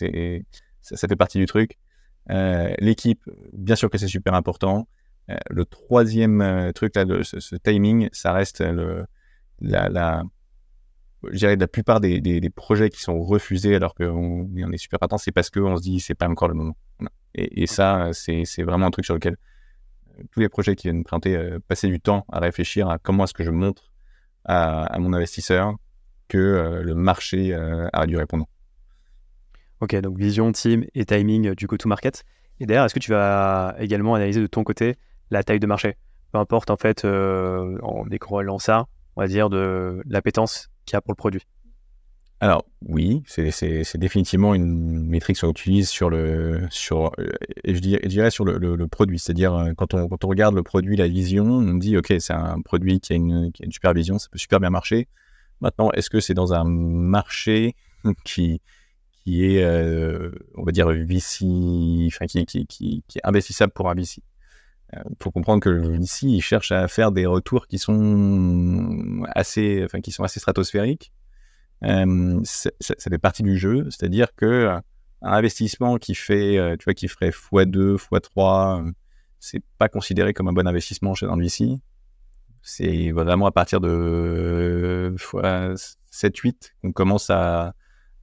[0.81, 1.77] ça, ça, fait partie du truc.
[2.31, 3.21] Euh, l'équipe,
[3.53, 4.87] bien sûr que c'est super important.
[5.29, 9.05] Euh, le troisième euh, truc là, ce, timing, ça reste le,
[9.59, 10.23] la, la,
[11.23, 15.31] la plupart des, des, projets qui sont refusés alors qu'on on est super attentif, c'est
[15.31, 16.77] parce qu'on se dit c'est pas encore le moment.
[17.33, 19.37] Et, et ça, c'est vraiment un truc sur lequel
[20.31, 23.43] tous les projets qui viennent présenter, passer du temps à réfléchir à comment est-ce que
[23.43, 23.91] je montre
[24.45, 25.75] à, mon investisseur
[26.27, 28.47] que le marché a du répondant.
[29.81, 32.23] Ok, donc vision, team et timing du go-to-market.
[32.59, 34.95] Et d'ailleurs, est-ce que tu vas également analyser de ton côté
[35.29, 35.97] la taille de marché?
[36.31, 40.97] Peu importe, en fait, euh, en décrolant ça, on va dire, de l'appétence qu'il y
[40.97, 41.45] a pour le produit.
[42.41, 47.11] Alors oui, c'est définitivement une métrique qu'on utilise sur le sur
[47.63, 51.07] je dirais, sur le, produit, c'est-à-dire euh, quand on, quand on regarde le produit, la
[51.07, 54.19] vision, on dit ok c'est un produit qui a, une, qui a une super vision,
[54.19, 55.07] ça peut super bien marcher.
[55.61, 57.75] Maintenant, est-ce que c'est dans un marché
[58.25, 58.61] qui
[59.25, 63.95] qui est, euh, on va dire, VC, enfin, qui, qui, qui, est investissable pour un
[63.95, 64.21] VC.
[64.93, 69.83] Il euh, faut comprendre que le il cherche à faire des retours qui sont assez,
[69.83, 71.11] enfin, qui sont assez stratosphériques.
[71.83, 74.69] Euh, ça, fait partie du jeu, c'est-à-dire que
[75.21, 78.91] un investissement qui fait, tu vois, qui ferait x2, x3,
[79.39, 81.79] c'est pas considéré comme un bon investissement chez un VC.
[82.61, 87.75] C'est vraiment à partir de x 7, 8 qu'on commence à,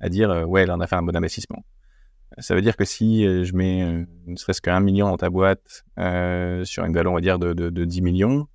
[0.03, 1.65] à dire euh, ouais, là, on a fait un bon investissement.
[2.39, 5.31] Ça veut dire que si euh, je mets euh, ne serait-ce qu'un million dans ta
[5.31, 5.85] boîte
[6.65, 8.49] sur une valeur, on va dire, de, de, 10 millions,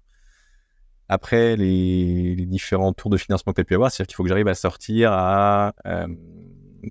[1.10, 4.30] après les, différents tours de financement que tu as pu avoir, c'est-à-dire qu'il faut que
[4.30, 5.74] j'arrive à sortir à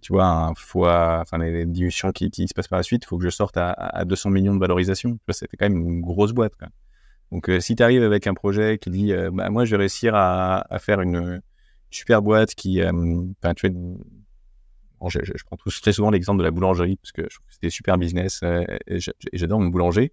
[0.03, 3.19] tu vois, un fois, enfin, les, diminutions qui, se passent par la suite, il faut
[3.19, 5.19] que je sorte à, à 200 millions de valorisation.
[5.31, 6.55] C'était quand même une grosse boîte.
[6.57, 6.69] Quoi.
[7.33, 9.79] Donc, euh, si tu arrives avec un projet qui dit, euh, bah, moi, je vais
[9.79, 11.41] réussir à, faire une
[11.91, 17.13] super boîte qui, enfin, tu vois, je, prends très souvent l'exemple de la boulangerie parce
[17.13, 18.99] que je trouve que c'était super business et
[19.33, 20.13] j'adore mon boulanger.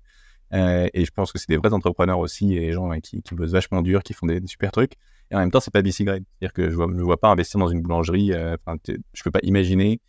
[0.53, 3.33] Euh, et je pense que c'est des vrais entrepreneurs aussi et des gens qui, qui
[3.33, 4.93] bossent vachement dur, qui font des, des super trucs.
[5.31, 6.23] Et en même temps, c'est pas BC Grade.
[6.39, 8.33] C'est-à-dire que je ne vois, pas investir dans une boulangerie.
[8.33, 8.55] Euh,
[9.13, 9.99] je peux pas imaginer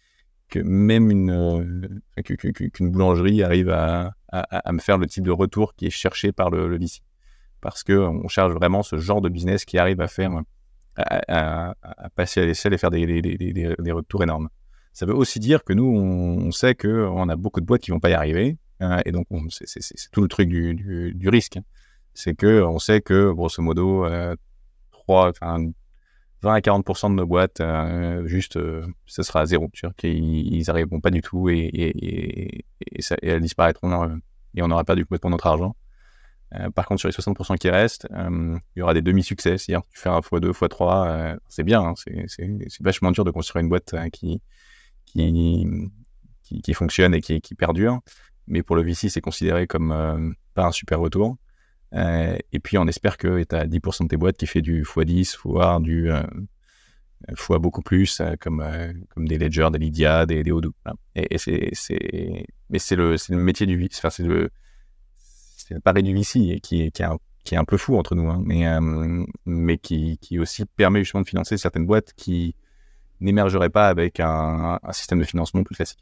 [0.48, 5.30] que même une euh, qu'une boulangerie arrive à, à, à, me faire le type de
[5.30, 7.00] retour qui est cherché par le, le VC.
[7.62, 10.30] Parce que on cherche vraiment ce genre de business qui arrive à faire
[10.96, 13.36] à, à passer à l'échelle et faire des, des,
[13.78, 14.48] des, retours énormes.
[14.92, 17.90] Ça veut aussi dire que nous, on, on sait qu'on a beaucoup de boîtes qui
[17.90, 18.58] vont pas y arriver.
[18.82, 21.58] Euh, et donc, c'est tout le truc du, risque.
[22.14, 24.36] C'est que on sait que, grosso modo, euh,
[24.90, 25.32] 3,
[26.44, 29.68] 20 à 40% de nos boîtes, euh, juste, euh, ce sera à zéro.
[29.96, 32.64] qu'ils ils arriveront pas du tout et,
[33.22, 34.16] elles disparaîtront euh,
[34.54, 35.74] et on n'aura pas du coup pour notre argent.
[36.54, 39.58] Euh, par contre, sur les 60% qui restent, il y aura des demi-succès.
[39.58, 41.80] C'est-à-dire, tu fais un x2, x3, c'est bien.
[41.80, 44.40] Hein, c'est vachement dur de construire une boîte qui,
[45.06, 45.90] qui,
[46.62, 48.00] qui, fonctionne et qui perdure.
[48.46, 51.36] Mais pour le VC, c'est considéré comme pas un super retour.
[51.94, 54.82] Euh, et puis, on espère que tu as 10% de tes boîtes qui fait du
[54.82, 56.22] x10, voire du euh,
[57.36, 60.72] fois beaucoup plus, euh, comme, euh, comme des Ledger, des Lydia, des, des Odoo.
[61.14, 64.50] Et, et c'est, mais c'est le, le métier du VC, enfin, c'est le,
[65.16, 68.28] c'est pari du VC qui, qui, est un, qui est un peu fou entre nous,
[68.28, 72.54] hein, mais, euh, mais qui, qui aussi permet justement de financer certaines boîtes qui
[73.20, 75.98] n'émergeraient pas avec un, système de financement plus facile.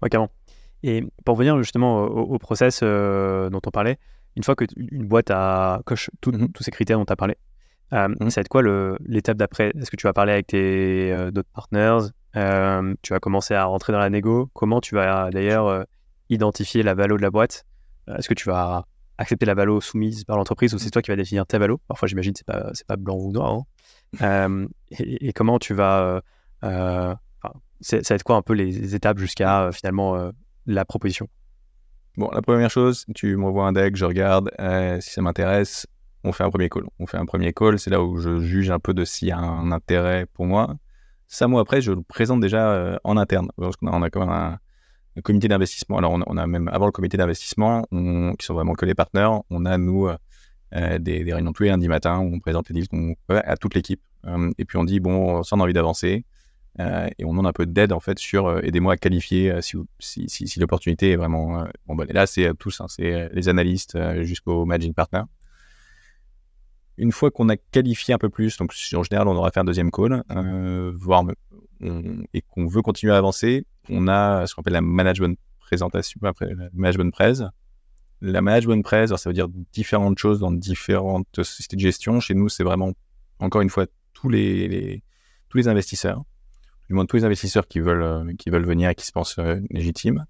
[0.00, 0.30] Ouais, carrément.
[0.82, 3.98] Et pour revenir justement au, au process euh, dont on parlait,
[4.36, 6.52] une fois que une boîte a coche tout, mmh.
[6.52, 7.36] tous ces critères dont tu as parlé,
[7.92, 8.30] euh, mmh.
[8.30, 8.62] ça va être quoi
[9.06, 9.72] l'étape d'après?
[9.78, 12.10] Est-ce que tu vas parler avec tes euh, d'autres partners?
[12.36, 14.50] Euh, Tu vas commencer à rentrer dans la négo?
[14.52, 15.86] Comment tu vas d'ailleurs
[16.28, 17.64] identifier la valo de la boîte?
[18.08, 18.84] Est-ce que tu vas
[19.18, 21.80] accepter la valo soumise par l'entreprise ou c'est toi qui vas définir ta valo?
[21.88, 23.62] Parfois, j'imagine c'est pas c'est pas blanc ou noir.
[24.20, 26.20] Hein et, et, comment tu vas
[26.60, 27.16] ça
[27.90, 30.30] va être quoi un peu les étapes jusqu'à finalement
[30.66, 31.28] la proposition
[32.16, 35.86] Bon, la première chose, tu m'envoies un deck, je regarde, euh, si ça m'intéresse,
[36.24, 36.84] on fait un premier call.
[36.98, 39.32] On fait un premier call, c'est là où je juge un peu de s'il y
[39.32, 40.76] a un intérêt pour moi.
[41.26, 44.58] Ça, moi, après, je le présente déjà euh, en interne, on a quand même un,
[45.22, 45.98] comité d'investissement.
[45.98, 49.66] Alors, on, a même, avant le comité d'investissement, qui sont vraiment que les partenaires, on
[49.66, 53.56] a, nous, euh, des, réunions tous les lundis matin où on présente les deals à
[53.56, 54.00] toute l'équipe.
[54.58, 56.24] Et puis, on dit, bon, ça, on a envie d'avancer.
[56.78, 59.60] Euh, et on demande un peu d'aide en fait sur euh, aidez-moi à qualifier euh,
[59.62, 61.94] si, l'opportunité est vraiment bon.
[61.94, 65.22] Bah, là, c'est tous, hein, c'est les analystes jusqu'au managing partner.
[66.98, 69.64] Une fois qu'on a qualifié un peu plus, donc en général, on aura fait un
[69.64, 70.22] deuxième call,
[70.94, 71.24] voir
[71.80, 76.20] on, et qu'on veut continuer à avancer, on a ce qu'on appelle la management présentation,
[76.24, 77.42] après la management presse.
[78.22, 82.18] La management presse, ça veut dire différentes choses dans différentes sociétés de gestion.
[82.18, 82.92] Chez nous, c'est vraiment,
[83.40, 85.02] encore une fois, tous les
[85.50, 86.24] tous les investisseurs
[86.88, 89.38] du moins tous les investisseurs qui veulent, euh, qui veulent venir et qui se pensent
[89.38, 90.24] euh, légitimes.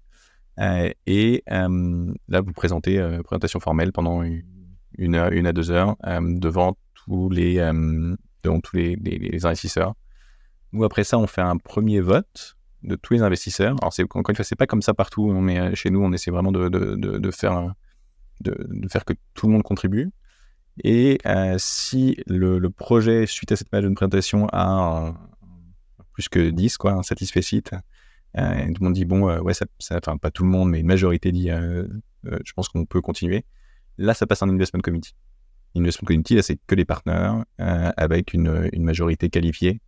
[0.59, 5.95] Euh, et là, vous présentez euh, présentation formelle pendant une heure, une à deux heures
[6.03, 7.55] devant tous les,
[8.43, 9.93] devant tous les, les, investisseurs.
[10.73, 13.75] Nous, après ça, on fait un premier vote de tous les investisseurs.
[13.81, 16.31] Alors, encore une fois, c'est pas comme ça partout, hein, mais chez nous, on essaie
[16.31, 17.73] vraiment de, de, de, faire,
[18.41, 18.57] de,
[18.89, 20.09] faire que tout le monde contribue.
[20.83, 21.19] Et
[21.57, 25.13] si le, le, projet, suite à cette page de présentation, a
[26.17, 27.73] plus que 10, quoi, un satisfait site.
[28.39, 30.79] Euh, tout le monde dit, bon, euh, ouais, ça, enfin, pas tout le monde, mais
[30.79, 31.87] une majorité dit, euh,
[32.23, 33.45] je pense qu'on peut continuer.
[33.99, 35.13] Là, ça passe en investment committee.
[35.75, 39.79] Investment committee, là, c'est que les partenaires avec une, majorité qualifiée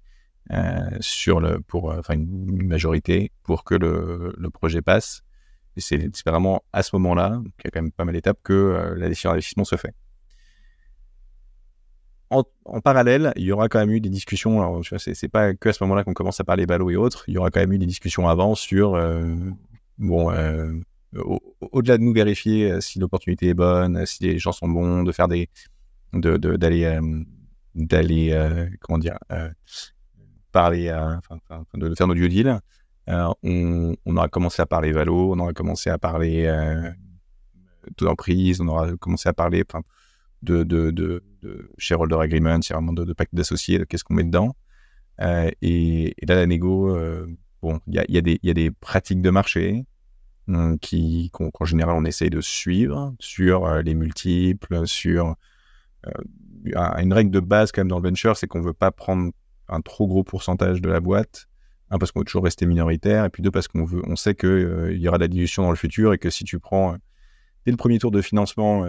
[0.99, 5.23] sur le, pour, enfin, une majorité pour que le, projet passe.
[5.77, 9.09] C'est vraiment à ce moment-là, il y a quand même pas mal d'étapes, que la
[9.09, 9.95] décision d'investissement se fait
[12.30, 12.43] en,
[12.82, 14.61] parallèle, il y aura quand même eu des discussions.
[14.61, 17.23] Alors, tu c'est, pas que à ce moment-là qu'on commence à parler ballot et autres.
[17.27, 19.36] Il y aura quand même eu des discussions avant sur euh,
[19.97, 20.71] bon, euh,
[21.15, 25.03] au, delà de nous vérifier euh, si l'opportunité est bonne, si les gens sont bons,
[25.03, 25.49] de faire des,
[26.13, 26.99] de, d'aller,
[27.73, 29.17] d'aller, comment dire,
[30.51, 30.95] parler,
[31.73, 32.59] de faire nos due deal.
[33.07, 36.47] on, aura commencé à parler valo, on aura commencé à parler
[37.95, 39.63] taux d'emprise, on aura commencé à parler,
[40.41, 44.23] de, de, de, de shareholder agreement, c'est vraiment de, de pacte d'associés, qu'est-ce qu'on met
[44.23, 44.55] dedans.
[45.21, 47.27] Euh, et, là, la négo, euh,
[47.61, 49.85] bon, il y a, y, a y a, des pratiques de marché
[50.49, 50.77] euh,
[51.31, 55.35] qu'en qu général, on essaye de suivre sur les multiples, sur
[56.65, 59.31] une règle de base quand même dans le venture, c'est qu'on veut pas prendre
[59.67, 61.47] un trop gros pourcentage de la boîte
[61.91, 64.97] Un, parce qu'on veut toujours rester minoritaire, et puis deux, parce qu'on on sait qu'il
[64.97, 66.95] y aura de la dilution dans le futur, et que si tu prends
[67.66, 68.86] dès le premier tour de financement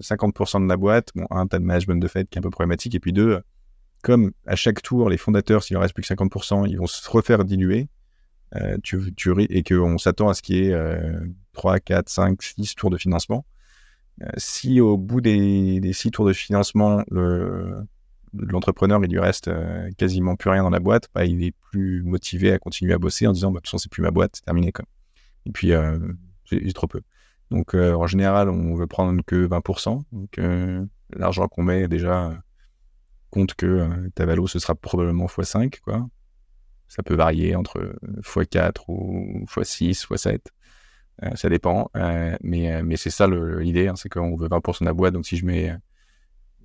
[0.00, 2.42] 50% de la boîte, bon, un, tu as le management de fait qui est un
[2.42, 3.40] peu problématique, et puis deux,
[4.02, 7.08] comme à chaque tour, les fondateurs, s'il ne reste plus que 50%, ils vont se
[7.10, 7.88] refaire diluer,
[8.56, 10.76] euh, tu, tu, et qu'on s'attend à ce qu'il y ait
[11.52, 13.46] 3, 4, 5, 6 tours de financement.
[14.22, 17.02] Euh, si au bout des, des 6 tours de financement,
[18.34, 22.02] l'entrepreneur, il lui reste euh, quasiment plus rien dans la boîte, bah, il est plus
[22.02, 24.36] motivé à continuer à bosser en disant, bah, de toute façon, c'est plus ma boîte,
[24.36, 24.72] c'est terminé.
[24.72, 24.84] Quoi.
[25.46, 25.72] Et puis,
[26.50, 27.00] j'ai trop peu.
[27.52, 30.02] Donc, en général, on veut prendre que 20%.
[30.12, 30.40] Donc,
[31.14, 32.32] l'argent qu'on met déjà
[33.30, 36.08] compte que ta valo, ce sera probablement x5, quoi.
[36.88, 40.40] Ça peut varier entre x4 ou x6, x7.
[41.34, 41.90] ça dépend.
[41.96, 45.14] Euh, mais euh, mais c'est ça l'idée, hein, c'est qu'on veut 20% de la boîte.
[45.14, 45.74] Donc si je mets.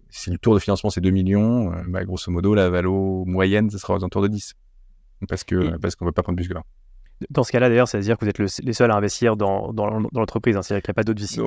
[0.09, 3.69] Si le tour de financement c'est 2 millions, euh, bah, grosso modo, la valo moyenne,
[3.69, 4.53] ce sera aux alentours de 10.
[5.27, 6.63] Parce qu'on parce qu'on ne veut pas prendre plus que 20.
[7.29, 9.71] Dans ce cas-là, d'ailleurs, c'est-à-dire que vous êtes les seuls à investir dans,
[10.13, 10.55] l'entreprise.
[10.55, 11.41] Hein, c'est-à-dire qu'il n'y a pas d'autres VC.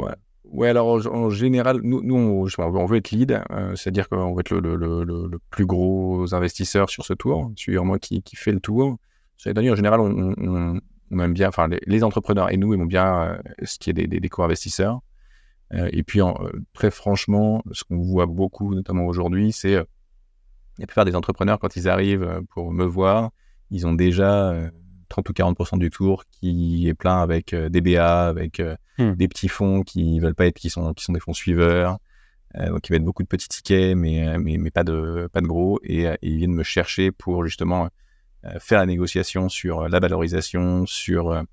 [0.44, 5.38] Ouais, alors en, général, nous, on, veut être lead, euh, c'est-à-dire qu'on veut être le,
[5.50, 8.96] plus gros investisseur sur ce tour, celui moi qui, qui fait le tour.
[9.36, 10.80] C'est-à-dire, en général, on,
[11.12, 14.28] aime bien, enfin, les, entrepreneurs et nous aimons bien euh, ce qui est des, des,
[14.28, 15.00] co-investisseurs.
[15.72, 16.20] Euh, et puis,
[16.72, 19.76] très franchement, ce qu'on voit beaucoup, notamment aujourd'hui, c'est
[20.78, 23.30] la plupart des entrepreneurs, quand ils arrivent pour me voir,
[23.70, 24.52] ils ont déjà
[25.10, 29.12] 30 ou 40% du tour qui est plein avec euh, des BA, avec euh, hmm.
[29.12, 31.98] des petits fonds qui veulent pas être, qui sont, qui sont des fonds suiveurs.
[32.56, 35.40] Euh, donc, il va être beaucoup de petits tickets, mais, mais, mais pas, de, pas
[35.40, 35.78] de gros.
[35.82, 37.90] Et, ils viennent me chercher pour justement
[38.58, 41.44] faire la négociation sur la valorisation, sur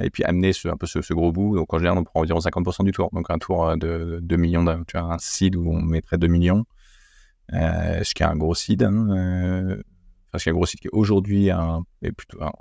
[0.00, 1.56] et puis amener ce, un peu ce, gros bout.
[1.56, 3.10] Donc en général, on prend environ 50% du tour.
[3.12, 6.64] Donc un tour de 2 millions, tu vois, un seed où on mettrait 2 millions,
[7.52, 8.84] ce qui est un gros seed.
[8.84, 9.76] Hein,
[10.28, 12.52] enfin, ce qui est un gros seed qui aujourd'hui est plutôt un,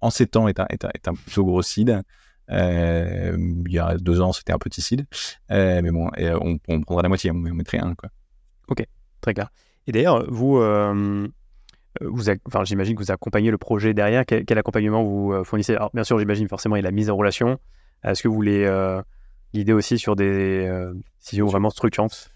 [0.00, 2.02] en ces temps est un, est un, plutôt gros seed.
[2.50, 3.36] Euh,
[3.66, 5.06] il y a deux ans, c'était un petit seed.
[5.50, 7.94] Euh, mais bon, on, on, prendra la moitié, on, mettrait un.
[7.94, 8.10] Quoi.
[8.68, 8.84] Ok,
[9.20, 9.50] très clair.
[9.86, 11.26] Et d'ailleurs, vous, euh,
[12.00, 14.24] vous enfin, j'imagine que vous accompagnez le projet derrière.
[14.26, 15.74] Quel, accompagnement vous fournissez?
[15.74, 17.58] Alors, bien sûr, j'imagine forcément il y a la mise en relation.
[18.04, 18.68] Est-ce que vous voulez
[19.52, 20.70] l'idée aussi sur des
[21.20, 22.30] décisions vraiment structurantes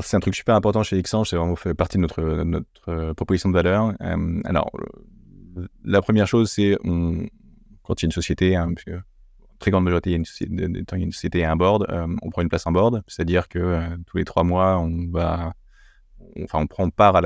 [0.00, 3.48] c'est un truc super important chez Xange, c'est vraiment fait partie de notre, notre proposition
[3.48, 3.94] de valeur.
[4.44, 4.70] alors,
[5.84, 8.74] la première chose, c'est quand il y a une société, hein,
[9.58, 10.64] très grande majorité, il y a une société,
[10.96, 13.96] une société et un board, euh, on prend une place en board, c'est-à-dire que euh,
[14.06, 17.20] tous les trois mois, on prend part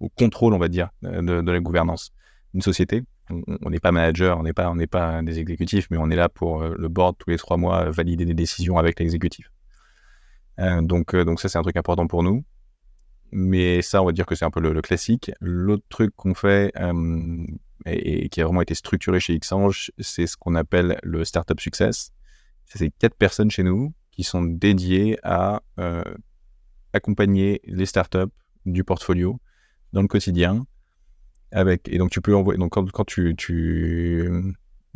[0.00, 2.12] au contrôle, on va dire, de, la gouvernance
[2.52, 3.02] d'une société.
[3.30, 4.52] On n'est pas manager, on n'est
[4.86, 8.26] pas, des exécutifs, mais on est là pour le board tous les trois mois valider
[8.26, 9.50] des décisions avec l'exécutif.
[10.58, 11.10] donc
[11.40, 12.44] ça, c'est un truc important pour nous.
[13.36, 15.32] Mais ça, on va dire que c'est un peu le, classique.
[15.40, 16.72] L'autre truc qu'on fait
[17.84, 22.12] et, qui a vraiment été structuré chez Xange, c'est ce qu'on appelle le Startup Success.
[22.64, 26.04] C'est quatre personnes chez nous qui sont dédiées à euh,
[26.92, 28.32] accompagner les startups
[28.66, 29.40] du portfolio
[29.92, 30.64] dans le quotidien.
[31.86, 32.58] Et donc, tu peux envoyer.
[32.58, 33.34] Donc, quand, tu.
[33.36, 34.54] tu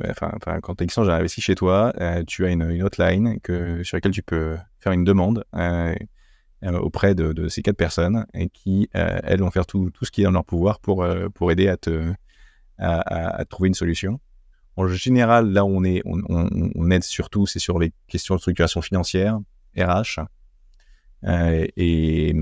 [0.09, 3.41] enfin, enfin, quand Xange a investi chez toi, euh, tu as une, une hotline
[3.83, 5.45] sur laquelle tu peux faire une demande.
[5.57, 5.95] Euh,
[6.67, 10.25] auprès de, ces quatre personnes et qui, euh, elles, vont faire tout, ce qui est
[10.25, 11.69] dans leur pouvoir pour, euh, pour aider
[12.79, 14.21] à trouver une solution.
[14.77, 18.81] En général, là où on, est, on, aide surtout, c'est sur les questions de structuration
[18.81, 19.39] financière,
[19.77, 20.21] RH,
[21.27, 22.35] et,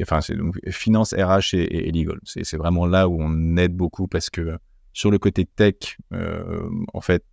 [0.00, 2.20] enfin, c'est donc finance, RH et, et legal.
[2.24, 4.58] C'est vraiment là où on aide beaucoup parce que
[4.92, 7.24] sur le côté tech, en fait,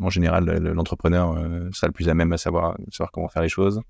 [0.00, 1.36] en général, l'entrepreneur
[1.72, 3.80] sera le plus à même à savoir, savoir comment faire les choses.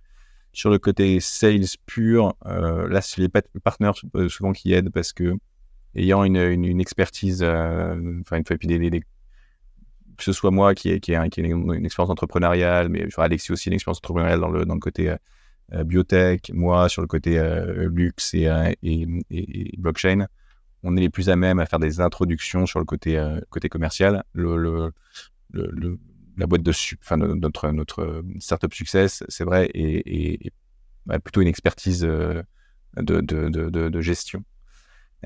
[0.54, 5.12] Sur le côté sales pur, euh, là, c'est les partenaires euh, souvent qui aident parce
[5.12, 5.34] que,
[5.96, 9.00] ayant une, une, expertise, euh, enfin, une fois, des,
[10.16, 13.74] que ce soit moi qui ai, qui une, expérience entrepreneuriale, mais enfin, Alexis aussi une
[13.74, 15.12] expérience entrepreneuriale dans le, dans le côté
[15.72, 17.42] biotech, moi sur le côté
[17.90, 18.48] luxe et,
[18.82, 20.28] et, blockchain,
[20.84, 24.22] on est les plus à même à faire des introductions sur le côté, côté commercial.
[24.34, 24.92] Le,
[26.36, 30.52] la boîte de enfin, notre, notre startup success, c'est vrai, et,
[31.22, 32.42] plutôt une expertise euh,
[32.96, 34.44] de, de, de, gestion.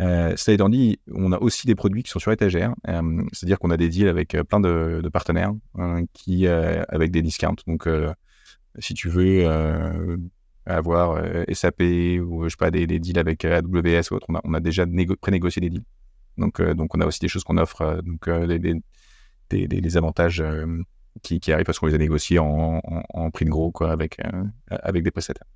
[0.01, 3.59] Euh, cela étant dit, on a aussi des produits qui sont sur étagère, euh, c'est-à-dire
[3.59, 7.63] qu'on a des deals avec plein de, partenaires hein, qui, avec des discounts.
[7.67, 7.89] Donc,
[8.79, 9.47] si tu veux
[10.67, 14.55] avoir SAP ou je sais pas des, deals avec AWS ou autre, on a, on
[14.55, 14.85] a déjà
[15.21, 15.85] pré-négocié des deals.
[16.37, 18.59] Donc, donc, on a aussi des choses qu'on offre, donc des,
[19.51, 20.43] des, des, avantages
[21.23, 24.19] qui, qui arrivent parce qu'on les a négociés en, en, prix de gros quoi, avec,
[24.21, 25.47] euh, avec des prestataires.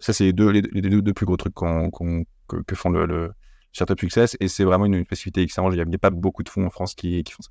[0.00, 3.32] Ça, c'est les deux, les, deux, plus gros trucs que, que, font le, le
[3.72, 5.72] startup success et c'est vraiment une, spécificité excellente.
[5.74, 7.50] Il n'y a, pas beaucoup de fonds en France qui, font ça.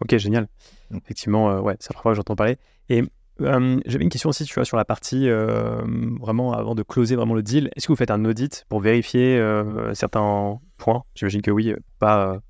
[0.00, 0.48] Ok, génial.
[0.90, 0.98] Mm.
[0.98, 2.58] Effectivement, ouais, c'est la première fois que j'entends parler.
[2.90, 3.02] Et
[3.38, 5.28] j'avais une question aussi, tu vois, sur la partie
[6.20, 7.70] vraiment avant de closer vraiment le deal.
[7.74, 9.42] Est-ce que vous faites un audit pour vérifier
[9.94, 11.04] certains points?
[11.14, 12.40] J'imagine que oui, pas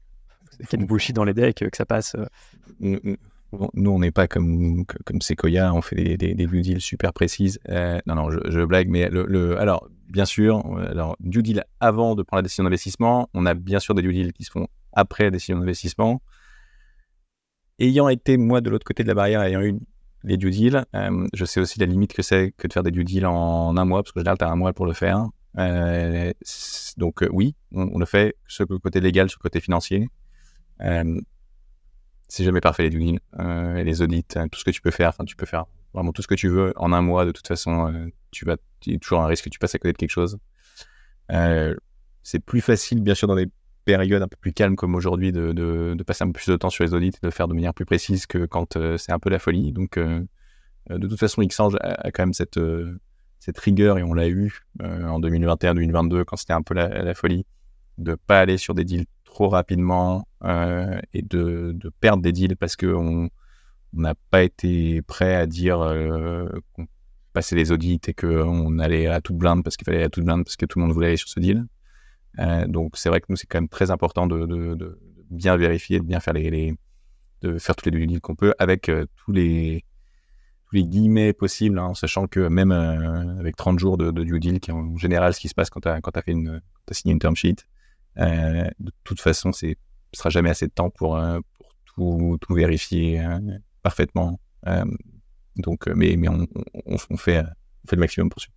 [0.69, 2.17] qu'il y ait de bullshit dans les decks, que ça passe.
[3.75, 7.59] Nous, on n'est pas comme, comme Sequoia, on fait des, due deals super précises.
[7.69, 12.23] Euh, non, non, je, blague, mais le, alors, bien sûr, alors, due deal avant de
[12.23, 15.25] prendre la décision d'investissement, on a bien sûr des due deals qui se font après
[15.25, 16.23] la décision d'investissement.
[17.79, 19.79] Ayant été, moi, de l'autre côté de la barrière, ayant eu
[20.25, 22.91] les due deals, euh, je sais aussi la limite que c'est que de faire des
[22.91, 25.27] due deals en un mois, parce que général, tu as un mois pour le faire.
[25.59, 26.33] Euh,
[26.97, 30.09] donc, oui, on, le fait sur le côté légal, sur le côté financier
[32.29, 35.11] c'est jamais parfait les due euh, les audits, hein, tout ce que tu peux faire.
[35.11, 37.24] Enfin, tu peux faire vraiment tout ce que tu veux en un mois.
[37.24, 38.57] De toute façon, euh, tu vas,
[38.87, 40.39] il y a toujours un risque que tu passes à côté de quelque chose.
[41.33, 41.74] Euh,
[42.22, 43.49] c'est plus facile, bien sûr, dans des
[43.85, 46.70] périodes un peu plus calmes comme aujourd'hui, de, de, passer un peu plus de temps
[46.70, 49.18] sur les audits et de faire de manière plus précise que quand euh, c'est un
[49.18, 49.72] peu la folie.
[49.72, 50.24] Donc, euh,
[50.91, 52.61] de toute façon, Xange a, a, quand même cette,
[53.39, 57.45] cette rigueur et on l'a eu en 2021-2022 quand c'était un peu la, la, folie
[57.99, 62.76] de pas aller sur des deals trop rapidement euh, et de, perdre des deals parce
[62.76, 63.30] qu'on
[63.92, 66.86] n'a pas été prêt à dire euh, qu'on
[67.32, 70.24] passait les audits et qu'on allait à toute blinde parce qu'il fallait aller à toute
[70.24, 71.66] blinde parce que tout le monde voulait aller sur ce deal.
[72.38, 74.99] Euh, donc c'est vrai que nous, c'est quand même très important de,
[75.30, 76.74] bien vérifier, de bien faire les, les
[77.42, 79.84] de faire tous les deals qu'on peut avec euh, tous les
[80.72, 84.70] les guillemets possibles, hein, en sachant que même avec 30 jours de, due deal, qui
[84.70, 87.34] est en général ce qui se passe quand tu as, as, as signé une term
[87.34, 87.64] sheet,
[88.16, 89.78] de toute façon, c'est
[90.13, 93.39] ce sera jamais assez de temps pour, euh, pour tout, tout, vérifier euh,
[93.83, 94.39] parfaitement.
[95.57, 96.47] donc, mais, mais on,
[96.87, 98.49] on, on, fait, on fait le maximum pour ça.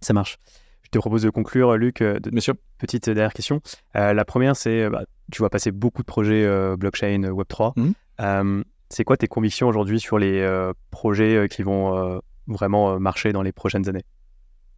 [0.00, 0.38] Ça marche.
[0.82, 2.02] Je te propose de conclure, Luc.
[2.02, 2.54] De Monsieur.
[2.78, 3.60] Petite dernière question.
[3.94, 6.46] la première, c'est, bah, tu vois passer beaucoup de projets
[6.76, 7.72] blockchain Web3.
[7.76, 8.62] Mmh.
[8.90, 10.44] c'est quoi tes convictions aujourd'hui sur les
[10.90, 14.04] projets qui vont vraiment marcher dans les prochaines années?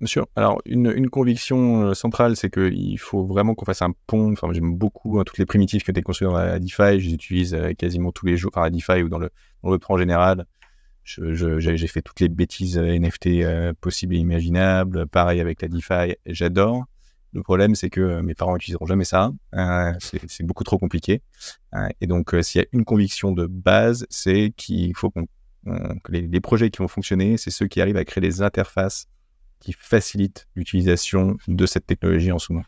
[0.01, 0.27] Bien sûr.
[0.35, 4.33] Alors, une, conviction euh, centrale, c'est qu'il faut vraiment qu'on fasse un pont.
[4.33, 7.01] Enfin, j'aime beaucoup hein, toutes les primitives que tu as construites dans la DeFi.
[7.01, 9.31] Je les utilise euh, quasiment tous les jours, enfin, la DeFi ou dans le,
[9.63, 10.47] dans le en général.
[11.05, 15.07] J'ai fait toutes les bêtises euh, NFT possibles et imaginables.
[15.07, 16.85] Pareil avec la DeFi, j'adore.
[17.33, 19.33] Le problème, c'est que mes parents n'utiliseront jamais ça.
[19.99, 21.21] c'est beaucoup trop compliqué.
[22.01, 25.21] et donc, s'il y a une conviction de base, c'est qu'il faut que
[26.11, 29.09] les, projets qui vont fonctionner, c'est ceux qui arrivent à créer des interfaces
[29.61, 32.65] qui facilite l'utilisation de cette technologie en sous-main.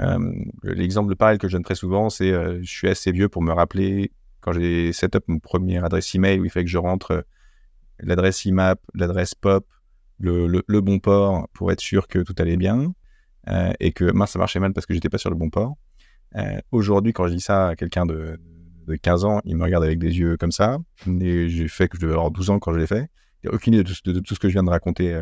[0.00, 0.32] Euh,
[0.62, 3.52] L'exemple pareil que je donne très souvent, c'est euh, je suis assez vieux pour me
[3.52, 7.10] rappeler quand j'ai set up mon première adresse email où il fait que je rentre
[7.10, 7.22] euh,
[7.98, 9.66] l'adresse IMAP, l'adresse POP,
[10.18, 12.92] le, bon port pour être sûr que tout allait bien
[13.48, 15.76] euh, et que mince ça marchait mal parce que j'étais pas sur le bon port.
[16.70, 18.38] Aujourd'hui, quand je dis ça à quelqu'un de,
[18.86, 20.78] de 15 ans, il me regarde avec des yeux comme ça.
[21.04, 23.10] J'ai fait que je devais avoir 12 ans quand je l'ai fait.
[23.42, 25.12] Il n'y a aucune idée de, de, de, tout ce que je viens de raconter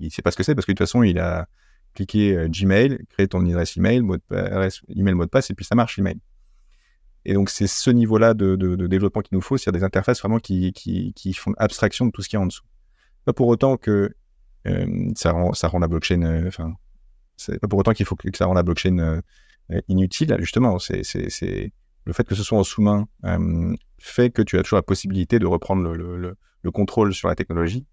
[0.00, 1.46] il sait pas ce que c'est parce que de toute façon, il a
[1.94, 5.54] cliqué euh, Gmail, créé ton adresse email, mot de passe, email, mot de passe, et
[5.54, 6.18] puis ça marche l'email.
[7.24, 10.72] Et donc, c'est ce niveau-là de, développement qu'il nous faut, c'est-à-dire des interfaces vraiment qui,
[10.72, 12.64] qui, qui, font abstraction de tout ce qu'il y a en dessous.
[13.26, 14.14] Pas pour autant que
[14.66, 16.72] euh, ça, rend, ça rend la blockchain, euh, enfin,
[17.60, 19.20] pas pour autant qu'il faut que, ça rend la blockchain
[19.88, 20.78] inutile, justement.
[20.78, 21.02] C'est,
[22.06, 23.06] le fait que ce soit en sous-main
[23.98, 27.86] fait que tu as toujours la possibilité de reprendre le contrôle sur la technologie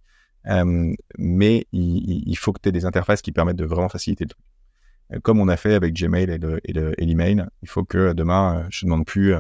[0.50, 4.30] euh, mais il, faut que tu aies des interfaces qui permettent de vraiment faciliter le
[4.30, 4.46] truc.
[5.14, 8.86] Euh, comme on a fait avec Gmail et l'email, il faut que demain, euh, je
[8.86, 9.34] ne demande plus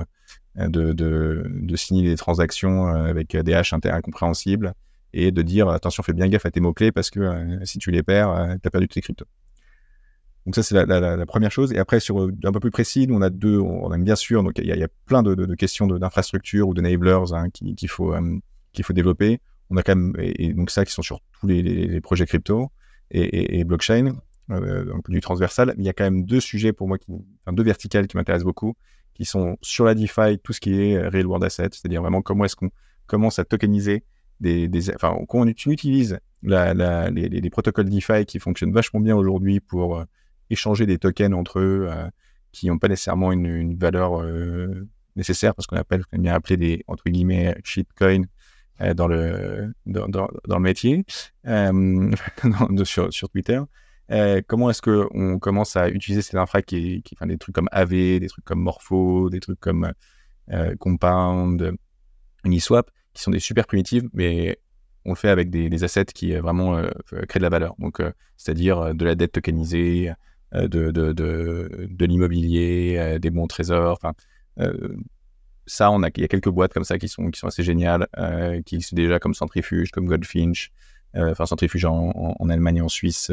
[0.58, 4.74] de, signer des transactions avec des hash incompréhensibles
[5.14, 8.04] et de dire attention, fais bien gaffe à tes mots-clés parce que si tu les
[8.04, 9.26] perds, tu as perdu tes cryptos.
[10.46, 11.74] Donc ça, c'est la, première chose.
[11.74, 14.58] Et après, sur un peu plus précis, on a deux, on aime bien sûr, donc
[14.58, 18.16] il y, a plein de, questions d'infrastructure ou d'enablers hein, qu'il faut,
[18.74, 19.40] qu'il faut développer
[19.70, 22.72] on a quand même, et, donc ça qui sont sur tous les, projets crypto
[23.12, 24.16] et, et, blockchain,
[24.52, 25.74] euh, du transversal.
[25.78, 27.08] Il y a quand même deux sujets pour moi, qui,
[27.52, 28.76] deux verticales qui m'intéressent beaucoup,
[29.14, 32.46] qui sont sur la DeFi, tout ce qui est real world asset, c'est-à-dire vraiment comment
[32.46, 32.72] est-ce qu'on
[33.08, 34.04] commence à tokeniser
[34.40, 39.60] des, des enfin, quand on utilise les, les, protocoles DeFi qui fonctionnent vachement bien aujourd'hui
[39.60, 40.06] pour euh,
[40.50, 42.08] échanger des tokens entre eux, euh,
[42.52, 46.84] qui n'ont pas nécessairement une, valeur euh, nécessaire, parce qu'on appelle, qu'on bien appelé des,
[46.88, 48.26] entre guillemets, shitcoins,
[48.80, 51.06] dans le dans, dans, le métier
[51.48, 52.12] euh,
[52.84, 53.60] sur, sur Twitter.
[54.12, 57.56] Euh, comment est-ce que on commence à utiliser ces infra qui, qui enfin, des trucs
[57.56, 59.92] comme AV, des trucs comme Morpho, des trucs comme
[60.52, 61.74] euh, Compound,
[62.46, 64.60] Uniswap, qui sont des super primitives, mais
[65.06, 66.82] on le fait avec des, des assets qui vraiment
[67.28, 67.76] créent de la valeur.
[67.80, 68.02] Donc,
[68.36, 70.12] c'est-à-dire de la dette tokenisée,
[70.54, 73.98] de, de, de, de l'immobilier, des bons trésors.
[74.02, 74.14] Enfin,
[75.68, 77.64] ça, on a, il y a quelques boîtes comme ça qui sont, qui sont assez
[77.64, 78.08] géniales,
[78.66, 80.72] qui existent déjà comme Centrifuge, comme Goldfinch,
[81.16, 83.32] enfin Centrifuge en, Allemagne en Suisse,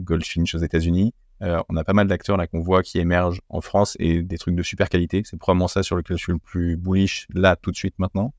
[0.00, 1.14] Goldfinch aux États-Unis.
[1.40, 4.54] on a pas mal d'acteurs là qu'on voit qui émergent en France et des trucs
[4.54, 5.22] de super qualité.
[5.24, 8.34] C'est probablement ça sur lequel je suis le plus bullish là tout de suite maintenant.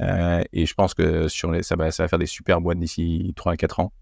[0.00, 2.78] Euh, et je pense que sur les, ça, va, ça va faire des super boîtes
[2.78, 3.92] d'ici 3 à 4 ans.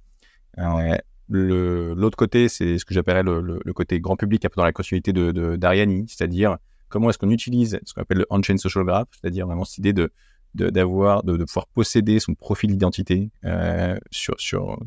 [0.58, 0.96] Euh,
[1.28, 5.12] l'autre côté, c'est ce que j'appellerais le, côté grand public, un peu dans la continuité
[5.12, 6.58] de d'Ariani, c'est-à-dire
[6.92, 9.94] comment est-ce qu'on utilise ce qu'on appelle le on-chain social graph, c'est-à-dire vraiment cette idée
[9.94, 10.12] de
[10.54, 14.78] d'avoir de, pouvoir posséder son profil d'identité euh, sur sur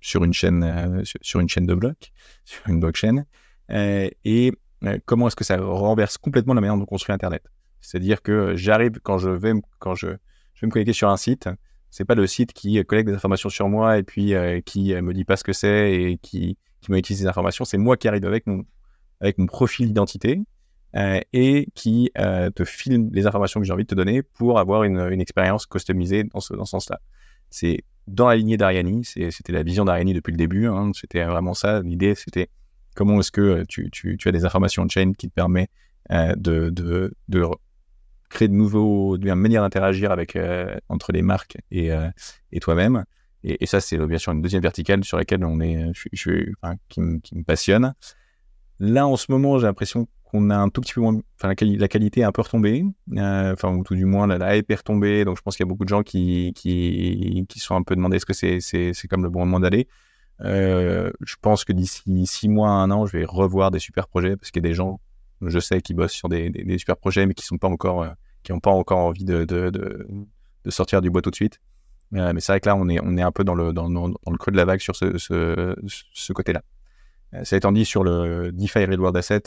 [0.00, 2.12] sur une chaîne euh, sur une chaîne de blocs
[2.44, 3.24] sur une blockchain
[3.72, 4.52] euh, et
[5.06, 7.42] comment est-ce que ça renverse complètement la manière dont on construit internet
[7.80, 10.06] c'est-à-dire que j'arrive quand je vais quand je,
[10.54, 11.48] je vais me connecter sur un site,
[11.90, 14.34] c'est pas le site qui collecte des informations sur moi et puis
[14.66, 17.64] qui me dit pas ce que c'est et qui, qui m'utilise ces informations.
[17.64, 18.64] C'est moi qui arrive avec mon
[19.20, 20.42] avec mon profil d'identité
[20.96, 24.84] euh, et qui te filme les informations que j'ai envie de te donner pour avoir
[24.84, 27.00] une, expérience customisée dans ce, dans ce sens-là.
[27.50, 30.66] C'est dans la lignée d'Ariani, c'était la vision d'Ariani depuis le début.
[30.66, 31.80] Hein, c'était vraiment ça.
[31.80, 32.48] L'idée, c'était
[32.94, 35.68] comment est-ce que tu, tu, tu, as des informations on-chain qui te permet
[36.10, 37.44] de, de, de
[38.30, 42.08] créer de nouveaux, de manières d'interagir avec euh, entre les marques et, euh,
[42.52, 43.04] et toi-même.
[43.42, 46.52] Et, ça, c'est bien sûr une deuxième verticale sur laquelle on est, je, je
[46.88, 47.94] qui me passionne.
[48.78, 51.54] Là, en ce moment, j'ai l'impression qu'on a un tout petit peu moins, enfin, la,
[51.76, 52.84] la qualité est un peu retombée,
[53.16, 55.24] euh, ou tout du moins, la, la hype est retombée.
[55.24, 57.96] Donc, je pense qu'il y a beaucoup de gens qui, qui, qui sont un peu
[57.96, 59.88] demandés est-ce que c'est, c'est comme le bon moment d'aller.
[60.42, 64.36] Euh, je pense que d'ici six mois, un an, je vais revoir des super projets
[64.36, 65.00] parce qu'il y a des gens
[65.42, 68.10] je sais qu'ils bossent sur des, super projets, mais qui pas encore, euh,
[68.42, 70.06] qui n'ont pas encore envie de, de,
[70.68, 71.60] sortir du bois tout de suite.
[72.12, 74.52] Mais c'est vrai que là, on est, on est un peu dans le, le creux
[74.52, 76.62] de la vague sur ce, ce côté-là.
[77.34, 79.42] Euh, ça étant dit, sur le DeFi Reward Asset,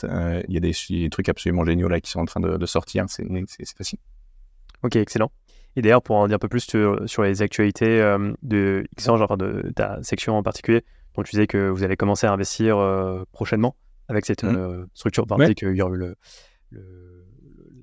[0.48, 3.04] il y a des, des, trucs absolument géniaux là qui sont en train de, sortir.
[3.08, 3.26] C'est
[3.76, 3.98] facile.
[4.82, 5.30] Ok, excellent.
[5.76, 7.98] Et d'ailleurs, pour en dire un peu plus sur, sur les actualités
[8.42, 12.26] de Xange, enfin de ta section en particulier, dont tu disais que vous allez commencer
[12.26, 12.78] à investir
[13.32, 13.74] prochainement,
[14.08, 14.56] avec cette mmh.
[14.56, 15.24] euh, structure.
[15.24, 15.54] Enfin, ouais.
[15.54, 16.14] qu'il y aura eu